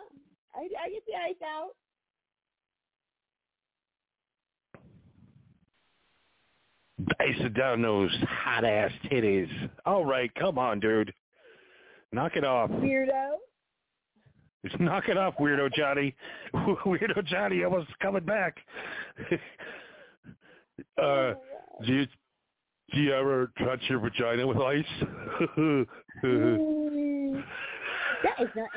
[0.56, 1.72] I I get the ice out.
[7.20, 9.50] Icing down those hot ass titties.
[9.86, 11.14] All right, come on, dude.
[12.12, 12.70] Knock it off.
[12.70, 13.36] Weirdo.
[14.66, 16.16] Just knock it off, weirdo Johnny.
[16.54, 18.58] weirdo Johnny almost coming back.
[21.02, 21.34] uh,
[21.86, 22.08] do you
[22.94, 24.84] do you ever touch your vagina with ice?
[25.56, 25.88] Mm,
[28.24, 28.70] that is not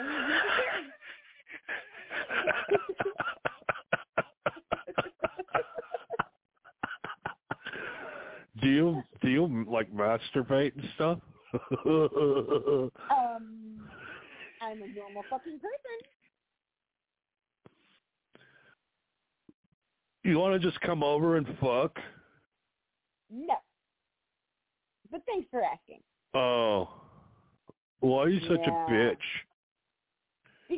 [8.63, 11.19] do you do you like masturbate and stuff?
[11.87, 12.91] Um,
[15.15, 16.09] I'm a fucking person.
[20.25, 21.99] you want to just come over and fuck?
[23.31, 23.55] No.
[25.11, 26.01] But thanks for asking.
[26.33, 26.89] Oh,
[28.01, 28.87] why are you such Yeah.
[28.87, 29.17] a bitch?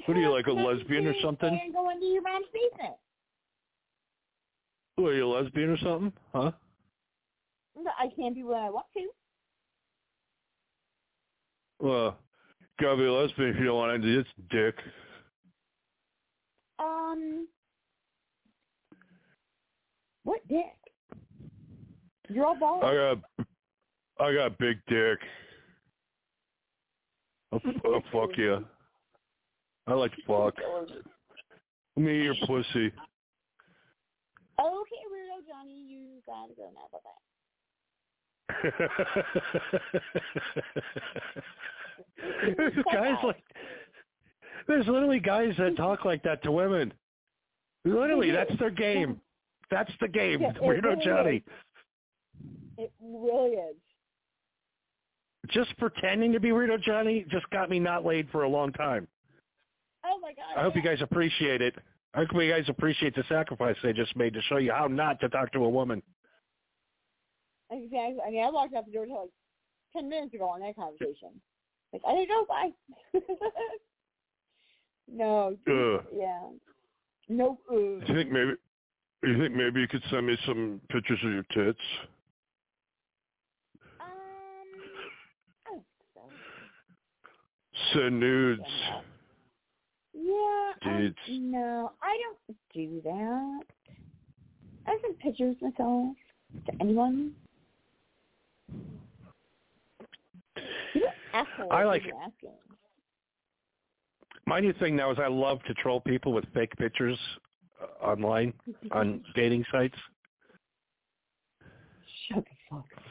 [0.04, 1.58] What are you, like a Because lesbian or something?
[1.62, 2.96] And going to your mom's basement.
[4.96, 6.12] What, are you a lesbian or something?
[6.34, 6.52] Huh?
[7.98, 9.08] I can't be when I want to.
[11.78, 12.18] Well,
[12.80, 14.74] gotta be a lesbian if you don't want to do this, dick.
[16.78, 17.48] Um,
[20.24, 20.64] what dick?
[22.28, 22.84] You're all bald.
[22.84, 23.18] I got,
[24.20, 25.18] I got a big dick.
[27.52, 28.64] I'll, I'll fuck you.
[29.86, 30.54] I like to fuck.
[31.96, 32.92] Let me eat your pussy.
[34.58, 36.88] Okay, weirdo Johnny, you gotta go now.
[36.92, 37.10] Bye bye.
[42.56, 43.42] there's guys like,
[44.68, 46.92] there's literally guys that talk like that to women.
[47.84, 49.20] Literally, that's their game.
[49.70, 50.40] That's the game.
[50.40, 51.44] Yeah, Weirdo really Johnny.
[52.78, 53.76] It really is.
[55.50, 59.06] Just pretending to be Weirdo Johnny just got me not laid for a long time.
[60.04, 60.58] Oh my god.
[60.58, 61.74] I hope you guys appreciate it.
[62.14, 65.20] I hope you guys appreciate the sacrifice they just made to show you how not
[65.20, 66.02] to talk to a woman.
[67.70, 68.18] Exactly.
[68.26, 69.30] I mean, I walked out the door until like
[69.92, 71.40] ten minutes ago on that conversation.
[71.96, 72.44] Like I didn't know.
[72.46, 72.72] why.
[75.08, 75.56] no.
[75.68, 76.04] Ugh.
[76.14, 76.42] Yeah.
[77.28, 77.58] No.
[77.70, 78.52] Uh, You think maybe
[79.22, 81.78] you think maybe you could send me some pictures of your tits?
[84.00, 84.06] um.
[85.66, 85.84] I don't
[86.14, 86.20] so.
[87.94, 88.62] Send nudes.
[90.12, 90.72] Yeah.
[90.82, 93.60] I, no, I don't do that.
[94.86, 96.14] I send pictures myself
[96.66, 97.32] to anyone.
[100.94, 102.50] You don't asshole I like- asking.
[104.48, 107.18] My new thing now is I love to troll people with fake pictures
[107.82, 108.52] uh, online
[108.92, 109.96] on dating sites.
[112.28, 113.02] Shut the fuck up.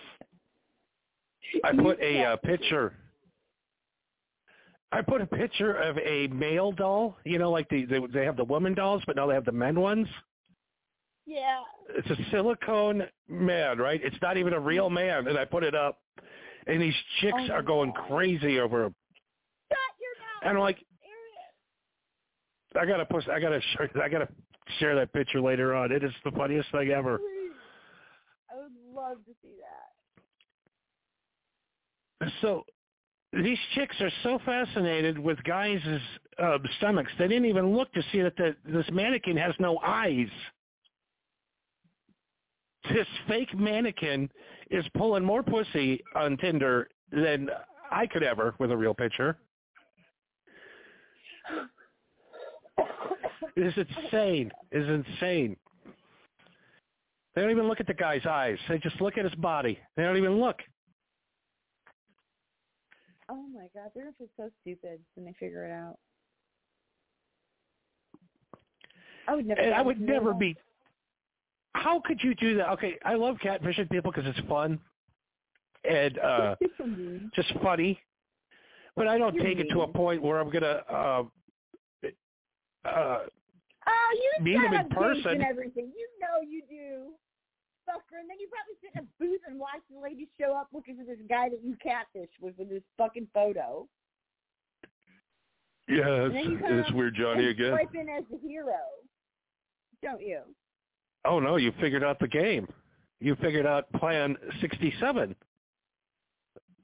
[1.64, 2.94] I put a uh, picture.
[4.92, 7.18] I put a picture of a male doll.
[7.26, 9.52] You know, like the they, they have the woman dolls, but now they have the
[9.52, 10.08] men ones.
[11.26, 11.62] Yeah.
[11.90, 14.00] It's a silicone man, right?
[14.04, 16.00] It's not even a real man, and I put it up,
[16.68, 18.08] and these chicks Oh are going God.
[18.08, 18.96] crazy over him.
[19.70, 20.50] Shut your mouth.
[20.50, 20.78] And I'm like,
[22.80, 23.30] I gotta post.
[23.30, 23.90] I gotta share.
[24.04, 24.28] I gotta
[24.80, 25.92] share that picture later on.
[25.92, 27.20] It is the funniest thing ever.
[28.52, 29.54] I would love to see
[32.22, 32.32] that.
[32.42, 32.64] So
[33.34, 35.80] these chicks are so fascinated with guys'
[36.42, 40.30] uh, stomachs, they didn't even look to see that the, this mannequin has no eyes.
[42.94, 44.30] This fake mannequin
[44.70, 47.50] is pulling more pussy on Tinder than
[47.92, 49.38] I could ever with a real picture.
[53.56, 54.52] It is insane.
[54.72, 55.56] It is insane.
[57.34, 58.58] They don't even look at the guy's eyes.
[58.70, 59.80] They just look at his body.
[59.96, 60.58] They don't even look.
[63.30, 65.98] Oh my god, they're just so stupid when they figure it out.
[69.28, 69.74] I would never.
[69.74, 70.56] I would never be.
[71.76, 72.70] How could you do that?
[72.70, 74.80] Okay, I love catfishing people because it's fun
[75.84, 76.56] and uh
[77.36, 78.00] just funny,
[78.96, 80.82] but I don't You're take it to a point where I'm gonna.
[80.90, 81.24] Uh,
[82.86, 83.20] uh,
[83.88, 85.32] Oh, you Meet set him in person.
[85.34, 85.92] and everything.
[85.96, 87.12] You know you do,
[87.88, 88.20] fucker.
[88.20, 90.98] And then you probably sit in a booth and watch the lady show up looking
[90.98, 93.88] for this guy that you catfish with with this fucking photo.
[95.88, 97.72] yeah, And it's, it's weird, Johnny and again.
[97.78, 98.74] Swipe in as the hero,
[100.02, 100.42] don't you?
[101.26, 102.68] Oh no, you figured out the game.
[103.20, 105.36] You figured out Plan 67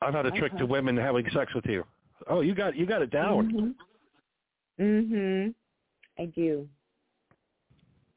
[0.01, 0.71] on how to trick the Okay.
[0.71, 1.83] women having sex with you.
[2.27, 3.75] Oh, you got you got it down.
[4.79, 4.85] Mhm.
[4.85, 5.55] Mhm.
[6.19, 6.67] I do.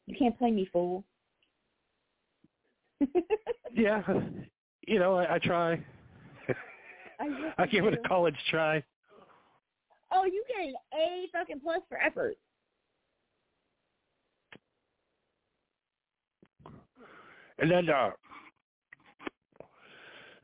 [0.06, 1.04] You can't play me, fool.
[3.76, 4.02] Yeah,
[4.86, 5.84] you know I, I try.
[7.18, 8.82] I, I give it a college try.
[10.12, 12.36] Oh, you get an A fucking plus for effort.
[17.58, 18.10] And then uh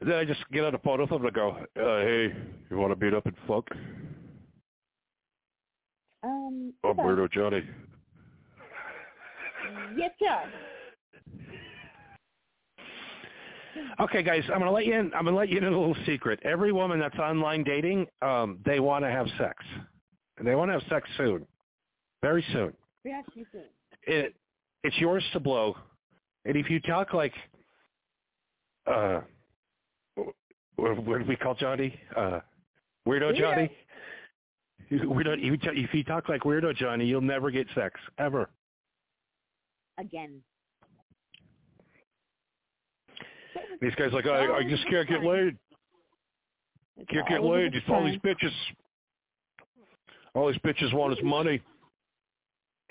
[0.00, 2.34] Then I just get on the phone with him and go, uh, "Hey,
[2.70, 3.68] you want to beat up and fuck?"
[6.22, 7.02] Um, I'm okay.
[7.02, 7.62] Weirdo Johnny.
[9.96, 10.42] Yes, sir.
[14.00, 15.12] Okay, guys, I'm gonna let you in.
[15.14, 16.40] I'm gonna let you in a little secret.
[16.42, 19.64] Every woman that's online dating, um, they want to have sex,
[20.38, 21.46] and they want to have sex soon,
[22.22, 22.72] very soon.
[23.06, 23.64] Have soon.
[24.02, 24.34] It,
[24.82, 25.76] it's yours to blow,
[26.44, 27.34] and if you talk like,
[28.86, 29.20] uh,
[30.76, 31.98] what, what do we call Johnny?
[32.16, 32.40] Uh,
[33.06, 33.38] weirdo Weirdo.
[33.38, 33.70] Johnny.
[34.90, 35.36] Weirdo.
[35.38, 38.50] If you t- if you talk like weirdo Johnny, you'll never get sex ever.
[39.98, 40.40] Again.
[43.80, 45.56] These guys like, I, I just can't get laid.
[46.98, 47.72] It's Can't get laid.
[47.72, 48.52] Just all these bitches.
[50.34, 51.60] All these bitches want is money.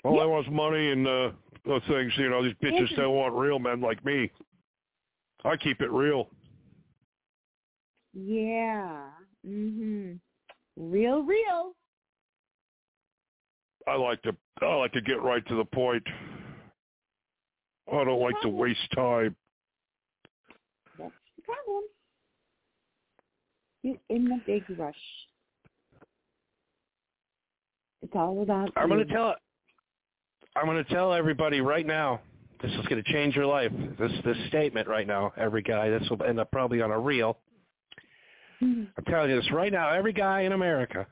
[0.04, 1.30] All they want is money and uh
[1.66, 2.12] those things.
[2.16, 4.30] You know, these bitches don't want real men like me.
[5.44, 6.28] I keep it real.
[8.12, 9.10] Yeah.
[9.46, 10.20] Mhm.
[10.76, 11.74] Real, real.
[13.86, 14.36] I like to.
[14.60, 16.06] I like to get right to the point.
[17.90, 19.34] I don't like to waste time.
[20.98, 21.84] That's the problem.
[23.82, 24.94] You're in the big rush.
[28.02, 28.70] It's all about.
[28.76, 29.34] I'm going to tell.
[30.56, 32.20] I'm going to tell everybody right now.
[32.62, 33.72] This is going to change your life.
[33.98, 35.32] This this statement right now.
[35.36, 35.88] Every guy.
[35.88, 37.38] This will end up probably on a reel.
[38.60, 38.88] Mhm.
[38.96, 39.90] I'm telling you this right now.
[39.90, 41.06] Every guy in America.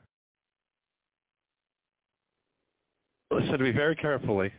[3.31, 4.51] Listen to me very carefully.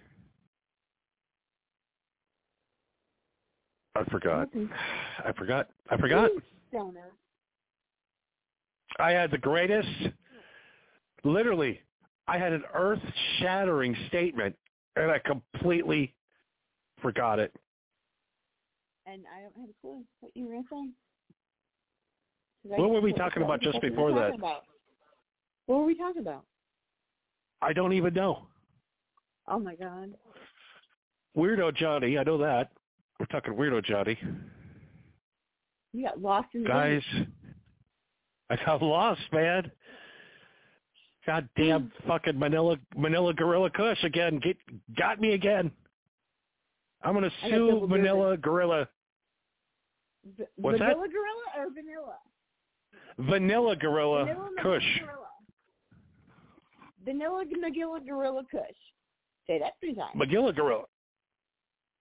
[3.95, 4.49] I forgot.
[5.25, 5.69] I forgot.
[5.91, 6.31] I forgot.
[8.99, 9.89] I had the greatest,
[11.25, 11.81] literally,
[12.27, 14.57] I had an earth-shattering statement,
[14.97, 16.15] and I completely
[17.01, 17.55] forgot it.
[19.07, 20.91] And I don't have a clue what you were going to say.
[22.63, 24.35] 'Cause I What were we talking about just fuck were we before that?
[24.35, 24.67] about?
[25.67, 26.45] What were we talking about?
[27.63, 28.47] I don't even know.
[29.49, 30.15] Oh my god.
[31.37, 32.73] Weirdo Johnny, I know that.
[33.19, 34.19] We're talking Weirdo Johnny.
[35.93, 37.03] You got lost in the Guys,
[38.49, 39.71] I got lost, man.
[41.27, 44.41] God damn fucking Manila Manila Gorilla Kush again.
[44.43, 44.57] Get
[44.99, 45.71] got me again.
[47.03, 48.89] I'm gonna sue Manila Gorilla
[50.25, 50.89] V- What's that?
[50.89, 52.17] vanilla gorilla or vanilla?
[53.19, 55.01] Vanilla Gorilla vanilla Kush.
[57.05, 58.61] Vanilla Magilla gorilla Kush.
[59.47, 60.15] Say that three times.
[60.15, 60.85] Magilla Gorilla.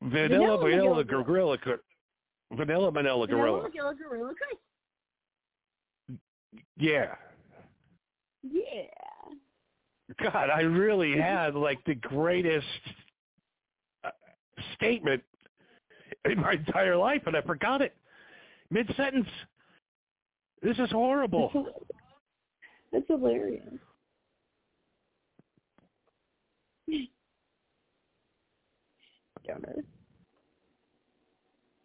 [0.01, 1.79] Vanilla Vanilla Vanilla Gorilla Kush.
[2.51, 3.61] Vanilla Manila Gorilla.
[3.61, 6.17] Vanilla gorilla Kush.
[6.77, 7.15] Yeah.
[8.43, 8.83] Yeah.
[10.23, 12.65] God, I really had like the greatest
[14.03, 14.09] uh,
[14.75, 15.21] statement
[16.25, 17.95] in my entire life, and I forgot it
[18.71, 19.27] mid sentence.
[20.61, 21.67] This is horrible.
[22.91, 23.63] That's hilarious.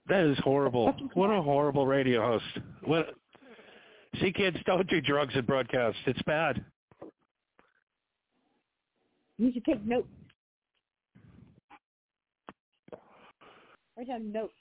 [0.06, 0.94] That is horrible.
[1.14, 2.66] What a horrible radio host.
[2.84, 3.14] What?
[4.20, 5.96] See, kids, don't do drugs and broadcast.
[6.06, 6.64] It's bad.
[9.38, 10.08] You should take notes.
[13.96, 14.52] Write down notes.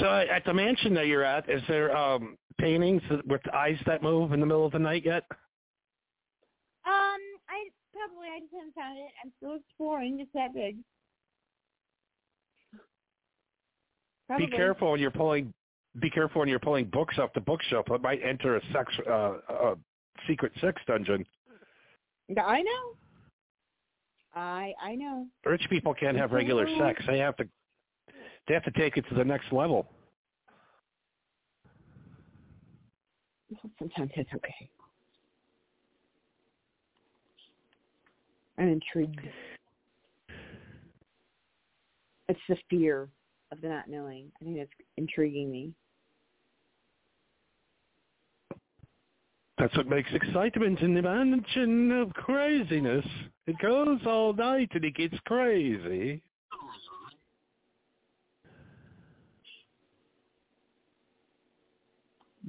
[0.00, 4.32] So at the mansion that you're at, is there um paintings with eyes that move
[4.32, 5.24] in the middle of the night yet?
[6.86, 9.10] Um, I probably I just haven't found it.
[9.24, 10.20] I'm still exploring.
[10.20, 10.76] It's that big.
[14.28, 14.46] Probably.
[14.46, 15.52] Be careful when you're pulling.
[16.00, 17.86] Be careful when you're pulling books off the bookshelf.
[17.90, 19.74] It might enter a sex, uh, a
[20.28, 21.24] secret sex dungeon.
[22.38, 22.92] I know.
[24.34, 25.26] I I know.
[25.46, 27.02] Rich people can't have regular sex.
[27.06, 27.48] They have to.
[28.46, 29.86] They have to take it to the next level.
[33.78, 34.70] Sometimes it's okay.
[38.58, 39.20] I'm intrigued.
[42.28, 43.08] It's the fear
[43.50, 44.30] of the not knowing.
[44.40, 45.72] I think that's intriguing me.
[49.58, 53.04] That's what makes excitement in the mansion of craziness.
[53.46, 56.22] It goes all night and it gets crazy.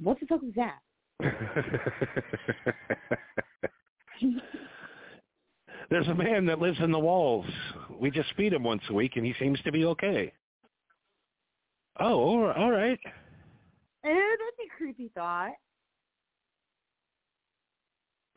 [0.02, 0.78] What the fuck was that?
[5.90, 7.46] There's a man that lives in the walls.
[7.98, 10.32] We just feed him once a week, and he seems to be okay.
[12.00, 12.98] Oh, all right.
[14.02, 15.52] that's a creepy thought.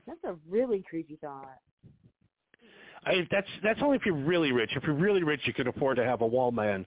[0.05, 1.59] That's a really creepy thought.
[3.05, 4.71] I, that's that's only if you're really rich.
[4.75, 6.85] If you're really rich, you can afford to have a wall man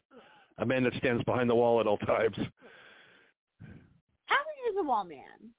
[0.58, 2.36] A man that stands behind the wall at all times.
[2.38, 2.48] Alan
[4.70, 5.50] is a wall man.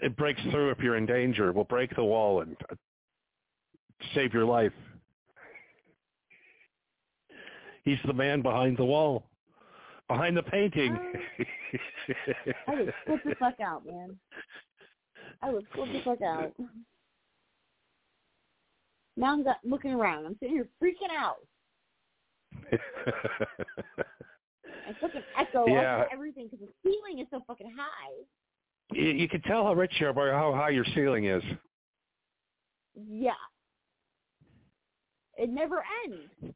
[0.00, 1.52] It breaks through if you're in danger.
[1.52, 2.74] We'll break the wall and uh,
[4.14, 4.72] save your life.
[7.84, 9.24] He's the man behind the wall,
[10.08, 10.96] behind the painting.
[12.68, 14.18] I would flip the fuck out, man.
[15.42, 16.52] I would flip the fuck out.
[19.16, 20.26] Now I'm got, looking around.
[20.26, 21.36] I'm sitting here freaking out.
[24.86, 26.02] I fucking echo Yeah.
[26.02, 28.24] off everything because the ceiling is so fucking high.
[28.92, 31.42] you, you can tell how rich you are by how high your ceiling is.
[32.94, 33.32] Yeah.
[35.36, 36.54] It never ends.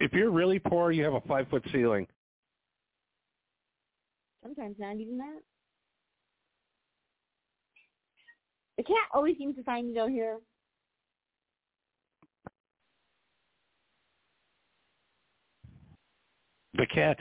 [0.00, 2.06] If you're really poor, you have a five foot ceiling.
[4.42, 5.40] Sometimes not even that.
[8.76, 10.38] The cat always seems to find me down here.
[16.74, 17.18] The cat.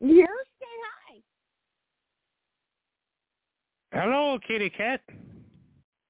[0.00, 0.26] You're
[0.56, 0.66] stay
[1.12, 1.20] high.
[3.92, 5.00] Hello, kitty cat.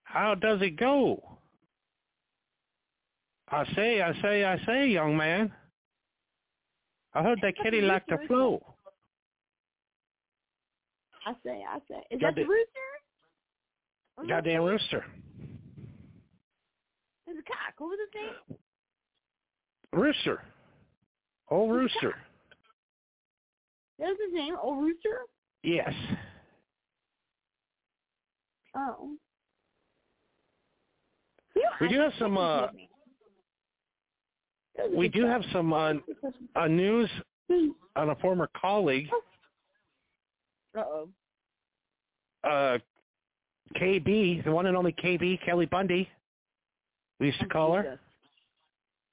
[0.04, 1.22] How does it go?
[3.48, 5.52] I say, I say, I say, young man.
[7.14, 8.74] I heard that kitty liked to flow.
[11.26, 12.02] I say, I say.
[12.10, 12.80] Is Got that the rooster?
[14.16, 15.04] Or Goddamn rooster.
[17.26, 17.74] There's a cock.
[17.78, 18.58] What was his name?
[19.92, 20.42] Rooster.
[21.50, 22.14] Oh, rooster.
[23.98, 24.54] That was his name?
[24.62, 25.20] Oh, rooster?
[25.62, 25.92] Yes.
[28.76, 29.10] Oh.
[31.54, 32.88] You know, We I do have some, uh, was me.
[34.76, 35.94] That was a We do have some uh,
[36.56, 37.08] uh, news
[37.96, 39.08] on a former colleague,
[40.76, 41.08] Uh-oh.
[42.42, 42.78] uh,
[43.76, 46.08] KB, the one and only KB, Kelly Bundy.
[47.20, 47.98] We used to call her.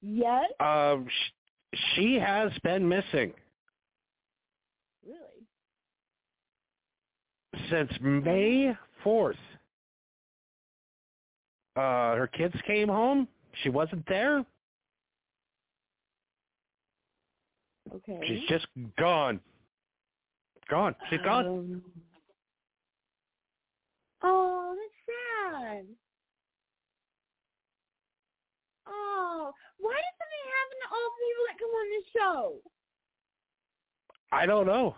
[0.02, 0.50] Yes?
[0.60, 3.32] Um, sh- she has been missing
[5.06, 5.46] Really?
[7.70, 9.36] since May 4th.
[11.76, 13.26] Uh, her kids came home.
[13.62, 14.44] She wasn't there.
[17.94, 18.20] Okay.
[18.26, 18.66] She's just
[18.98, 19.40] gone.
[20.72, 20.94] Gone.
[21.10, 21.46] She's gone.
[21.46, 21.82] Um,
[24.22, 25.84] oh, that's sad.
[28.88, 32.40] Oh, why does something happen to all the people that come on this show?
[34.32, 34.96] I don't know.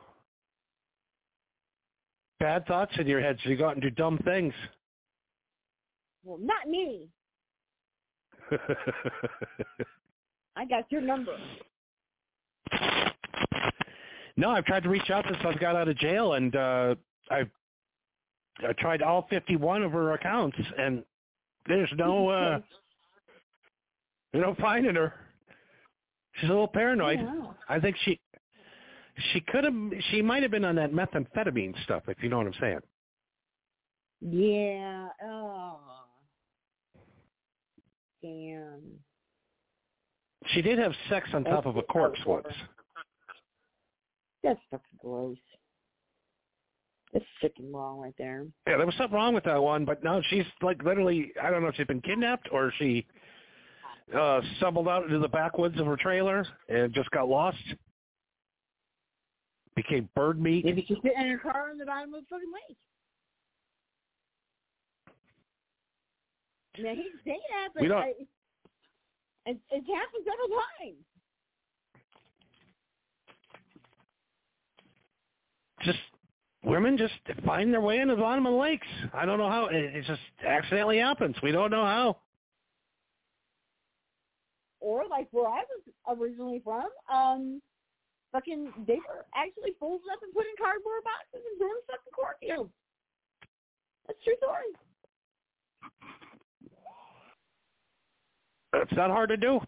[2.39, 4.55] Bad thoughts in your head, so you go out and do dumb things.
[6.22, 7.09] Well, not me.
[10.55, 11.37] I got your number.
[14.37, 16.95] No, I've tried to reach out since I've got out of jail, and uh,
[17.30, 17.51] I've
[18.66, 21.03] I tried all 51 of her accounts, and
[21.66, 22.61] there's no uh,
[24.32, 25.14] there's no finding her.
[26.35, 27.20] She's a little paranoid.
[27.20, 27.47] Yeah.
[27.68, 28.20] I think she
[29.32, 29.74] she could have
[30.11, 32.80] she might have been on that methamphetamine stuff, if you know what I'm saying.
[34.20, 35.09] Yeah.
[35.22, 35.78] Oh.
[38.22, 38.80] Damn.
[40.49, 42.47] She did have sex on top of a corpse once.
[44.45, 45.38] That's fucking gross.
[47.12, 48.45] That's freaking wrong right there.
[48.66, 51.62] Yeah, there was something wrong with that one, but now she's like literally I don't
[51.62, 53.07] know if she's been kidnapped or she
[54.14, 57.57] uh stumbled out into the backwoods of her trailer and just got lost.
[59.76, 60.64] Became bird meat.
[60.64, 62.76] Maybe she's sitting in her car on the bottom of the fucking lake.
[66.78, 68.09] Now he's saying that, but We don't- I,
[69.47, 70.49] it, it's happened several
[70.80, 71.05] times.
[75.85, 75.99] Just
[76.64, 77.14] women just
[77.45, 78.87] find their way into the bottom of lakes.
[79.12, 81.37] I don't know how it, it just accidentally happens.
[81.43, 82.18] We don't know how.
[84.80, 87.62] Or like where I was originally from, um,
[88.32, 92.12] fucking they were actually folded up and put in cardboard boxes and thrown in fucking
[92.12, 92.72] cornfields.
[94.07, 94.70] That's a true story.
[98.74, 99.61] It's not hard to do.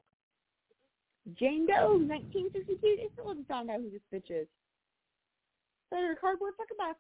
[1.39, 2.77] Jane Doe, 1962.
[2.83, 4.47] They still haven't found out who this bitch is.
[5.91, 6.99] Put her in a cardboard fucking box.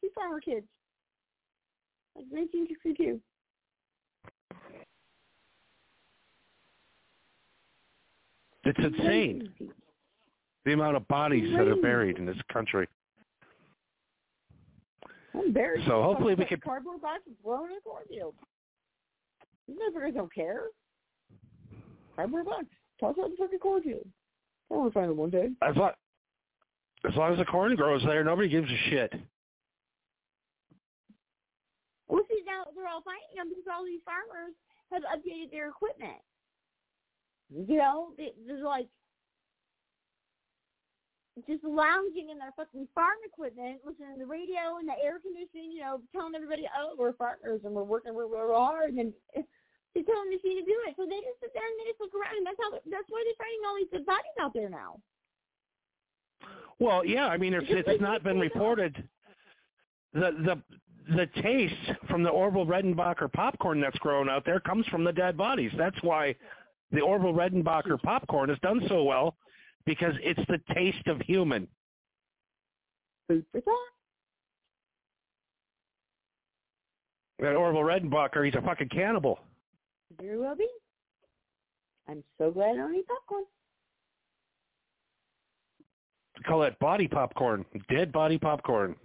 [0.00, 0.66] Two farmer kids.
[2.16, 3.20] Like 1962.
[8.64, 9.50] It's insane
[10.64, 12.86] the amount of bodies that are buried in this country.
[15.34, 15.84] I'm buried.
[15.86, 18.34] So hopefully we could- Cardboard boxes blown in a cornfield.
[19.66, 20.68] These motherfuckers don't care.
[22.16, 22.66] Cardboard box.
[22.98, 24.06] Toss in the fucking cornfield.
[24.70, 25.50] I want to find it one day.
[25.62, 25.92] I long,
[27.08, 29.12] as long as the corn grows there, nobody gives a shit.
[32.08, 34.52] Well, see, now they're all fighting them because all these farmers
[34.92, 36.18] have updated their equipment.
[37.48, 38.88] You know, they, they're like,
[41.48, 45.72] just lounging in their fucking farm equipment, listening to the radio and the air conditioning,
[45.72, 50.02] you know, telling everybody, oh, we're farmers and we're working real, real hard, and they
[50.02, 50.94] tell them to see to do it.
[51.00, 53.24] So they just sit there and they just look around, and that's how that's why
[53.24, 55.00] they're finding all these dead bodies out there now.
[56.78, 59.06] Well, yeah, I mean, it's it's not been reported.
[60.14, 60.62] The the
[61.14, 65.36] the taste from the Orville Redenbacher popcorn that's grown out there comes from the dead
[65.36, 65.72] bodies.
[65.76, 66.34] That's why
[66.92, 69.36] the Orville Redenbacher popcorn has done so well
[69.86, 71.66] because it's the taste of human.
[73.28, 73.76] Food for thought.
[77.38, 79.40] That Orville Redenbacher, he's a fucking cannibal.
[80.20, 80.68] Very well be.
[82.08, 83.44] I'm so glad I don't eat popcorn.
[86.46, 88.96] Call that body popcorn, dead body popcorn.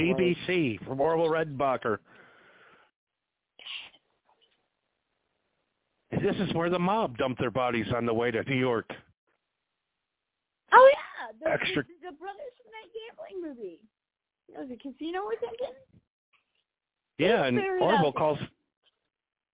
[0.00, 1.98] BBC from Orville Redenbacher.
[6.10, 8.88] This is where the mob dumped their bodies on the way to New York.
[10.72, 13.80] Oh yeah, the, Extra- the, the brothers from that gambling movie.
[14.48, 15.74] You know, the casino or something.
[17.18, 18.38] Yeah, and Orville calls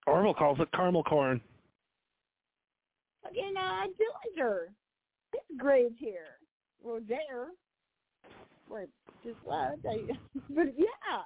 [0.07, 1.41] Orville calls it caramel corn.
[3.23, 3.87] Fucking uh,
[4.39, 4.67] Dillinger.
[5.35, 6.39] His grave's here.
[7.09, 7.49] There.
[8.71, 8.87] Or
[9.25, 9.79] just left.
[9.89, 10.13] I,
[10.51, 11.23] but yeah.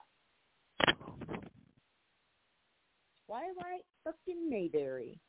[3.27, 5.21] Twilight fucking Mayberry.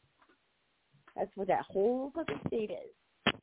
[1.15, 3.33] That's what that whole fucking state is.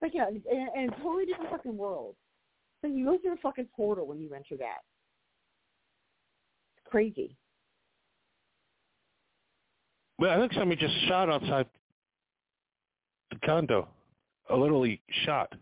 [0.00, 0.42] But yeah, and,
[0.76, 2.16] and totally different fucking world.
[2.82, 4.80] So you go through a fucking portal when you enter that.
[6.76, 7.36] It's crazy.
[10.18, 11.66] Well, I think somebody just shot outside
[13.44, 13.88] condo.
[14.50, 15.52] A literally shot.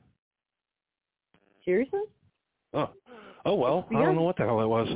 [1.64, 2.00] Seriously?
[2.72, 2.90] Oh,
[3.44, 3.86] oh well.
[3.90, 4.88] I don't know what the hell it was.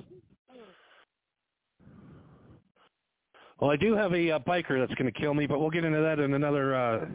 [3.61, 5.85] Well, I do have a uh, biker that's going to kill me, but we'll get
[5.85, 7.07] into that in another uh,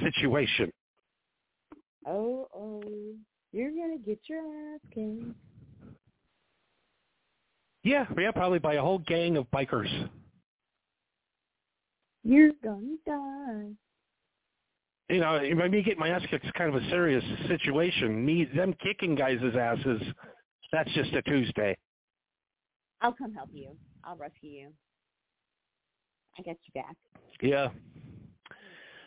[0.00, 0.70] situation.
[2.06, 2.82] Oh, oh,
[3.52, 5.36] you're gonna get your ass kicked.
[7.84, 10.08] Yeah, yeah, probably by a whole gang of bikers.
[12.24, 13.70] You're gonna die.
[15.12, 18.24] You know, me getting my ass kicked is kind of a serious situation.
[18.24, 20.00] Me, them kicking guys' asses,
[20.72, 21.76] that's just a Tuesday.
[23.02, 23.76] I'll come help you.
[24.04, 24.68] I'll rescue you.
[26.38, 26.96] I got you back.
[27.42, 27.68] Yeah.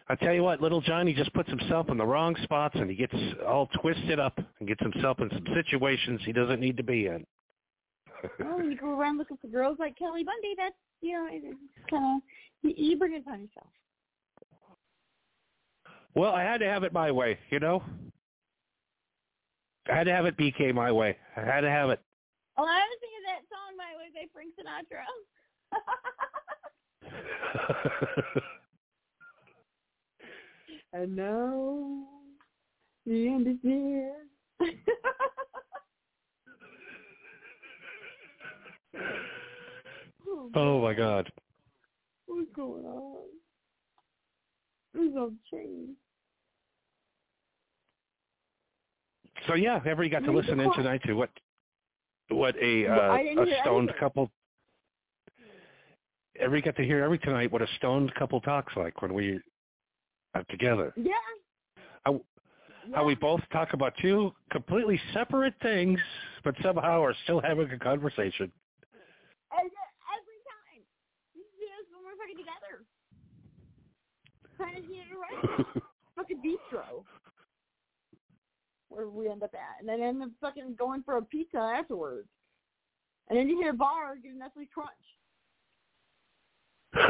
[0.07, 2.95] I tell you what, little Johnny just puts himself in the wrong spots and he
[2.95, 3.15] gets
[3.47, 7.25] all twisted up and gets himself in some situations he doesn't need to be in.
[8.43, 10.53] Oh, you go around looking for girls like Kelly Bundy.
[10.55, 12.21] That's you know, it's kind of
[12.61, 13.67] you, you bring it upon yourself.
[16.15, 17.83] Well, I had to have it my way, you know?
[19.87, 21.15] I had to have it BK my way.
[21.37, 22.01] I had to have it.
[22.57, 25.05] Oh, I was thinking that song by way by Frank Sinatra.
[30.93, 32.03] and now
[33.05, 34.13] the end is near.
[40.27, 41.31] oh, oh my god.
[42.25, 43.27] What's going on?
[44.93, 45.95] Who's on chain?
[49.47, 51.29] So yeah, everybody got to listen in tonight to what
[52.29, 53.99] what a uh, a stoned anything.
[53.99, 54.31] couple
[56.39, 59.39] every got to hear every tonight what a stoned couple talks like when we
[60.33, 60.93] are together.
[60.95, 61.13] Yeah.
[62.03, 62.13] How,
[62.87, 62.95] yeah.
[62.95, 65.99] how we both talk about two completely separate things,
[66.43, 68.51] but somehow are still having a conversation.
[69.51, 70.83] And every time.
[71.33, 72.83] You see us when we're fucking together.
[74.57, 75.83] Trying to get it right.
[76.15, 77.03] fucking bistro.
[78.95, 79.81] Where we end up at.
[79.81, 82.29] And then end up fucking going for a pizza afterwards.
[83.29, 84.89] And then you hit a bar, get a Nestle Crunch.
[86.93, 87.09] We're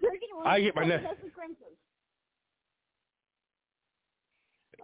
[0.00, 1.76] drinking one I get my Nestle Crunches.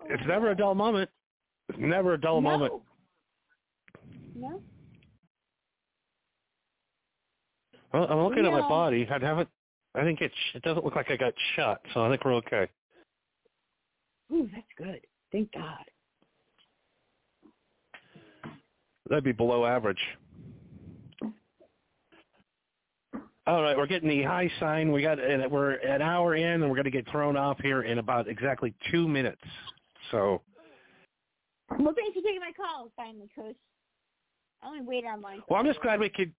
[0.08, 1.10] It's never a dull moment.
[1.68, 2.50] It's never a dull no.
[2.50, 2.72] moment.
[4.36, 4.62] No?
[7.92, 9.08] Well, I'm looking at my body.
[9.10, 9.48] I haven't.
[9.96, 10.32] I think it.
[10.54, 12.68] It doesn't look like I got shot, so I think we're okay.
[14.32, 15.00] Ooh, that's good.
[15.32, 15.84] Thank God.
[19.08, 20.00] That'd be below average.
[23.46, 24.90] All right, we're getting the high sign.
[24.90, 27.82] We got and we're an hour in, and we're going to get thrown off here
[27.82, 29.40] in about exactly two minutes.
[30.10, 30.42] So
[31.70, 33.54] Well, thanks for taking my call finally, Kush.
[34.62, 35.42] I only waited online.
[35.48, 36.32] Well, I'm just glad we could.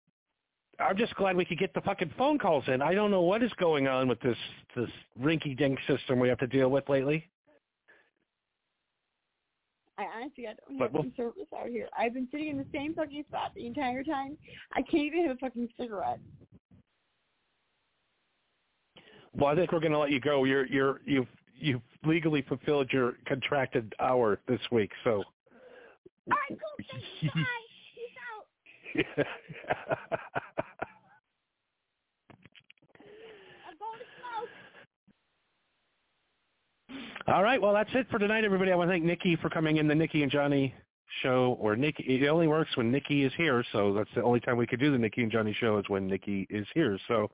[0.80, 2.82] I'm just glad we could get the fucking phone calls in.
[2.84, 4.38] I don't know what is going on with this
[4.76, 7.28] this rinky dink system we have to deal with lately.
[9.98, 11.90] I honestly I don't But have we'll- any service out here.
[11.98, 14.38] I've been sitting in the same fucking spot the entire time.
[14.74, 16.20] I can't even have a fucking cigarette.
[19.34, 20.44] Well, I think we're going to let you go.
[20.44, 25.24] You're you're you've you've legally fulfilled your contracted hour this week, so.
[26.30, 26.86] All right, cool.
[26.92, 27.08] Thanks.
[27.36, 27.44] Bye.
[27.96, 29.28] Peace out.
[33.68, 34.50] I'm going to smoke.
[37.28, 38.72] All right, well that's it for tonight, everybody.
[38.72, 40.74] I want to thank Nikki for coming in the Nikki and Johnny
[41.22, 41.58] show.
[41.60, 44.66] Or Nikki, it only works when Nikki is here, so that's the only time we
[44.66, 46.98] could do the Nikki and Johnny show is when Nikki is here.
[47.10, 47.30] So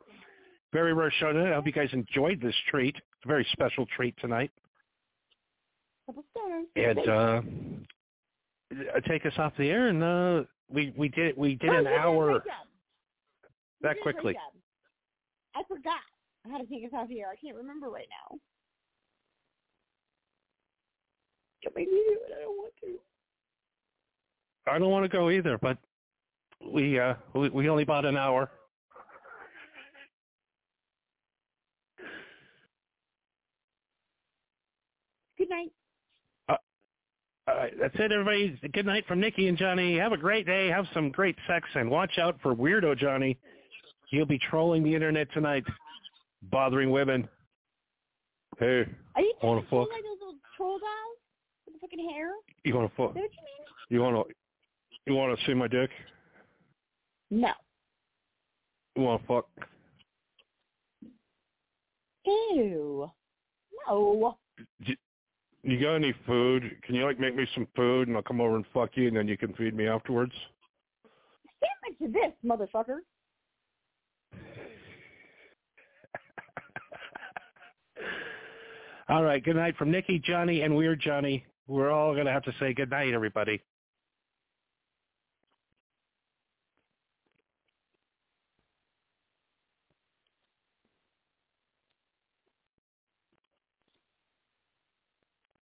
[0.71, 1.51] very rare show tonight.
[1.51, 2.95] I hope you guys enjoyed this treat.
[2.95, 4.49] It's a very special treat tonight.
[6.75, 7.41] And uh,
[8.95, 11.87] uh, take us off the air, and uh, we we did we did Oh, an
[11.87, 12.67] hour great job.
[13.43, 14.37] You that did a great quickly.
[15.55, 15.99] I forgot
[16.49, 17.27] how to take us off the air.
[17.29, 18.39] I can't remember right now.
[21.63, 22.33] Don't make me do it.
[22.37, 22.99] I don't want to.
[24.71, 25.77] I don't want to go either, but
[26.73, 28.49] we uh we, we only bought an hour.
[35.37, 35.71] Good night.
[37.45, 38.57] All right, that's it, everybody.
[38.71, 39.97] Good night from Nikki and Johnny.
[39.97, 40.69] Have a great day.
[40.69, 43.37] Have some great sex, and watch out for Weirdo Johnny.
[44.07, 45.65] He'll be trolling the internet tonight,
[46.43, 47.27] bothering women.
[48.59, 48.85] Hey,
[49.15, 49.89] Are you I wanna talking fuck.
[49.91, 51.12] like those little troll dolls
[51.93, 52.29] fucking hair?
[52.63, 53.13] You want to fuck?
[53.13, 53.31] that what
[53.89, 53.97] you?
[53.97, 54.33] You want to?
[55.05, 55.89] You want to see my dick?
[57.29, 57.49] No.
[58.95, 59.47] You want to fuck?
[62.25, 63.11] Ew.
[63.87, 64.37] No.
[65.63, 66.77] You got any food?
[66.83, 69.17] Can you like make me some food, and I'll come over and fuck you, and
[69.17, 70.33] then you can feed me afterwards?
[71.57, 72.99] Stand next to this, motherfucker.
[79.09, 79.43] All right.
[79.43, 81.45] Good night from Nikki, Johnny, and Weird Johnny.
[81.67, 83.61] We're all gonna have to say good night, everybody.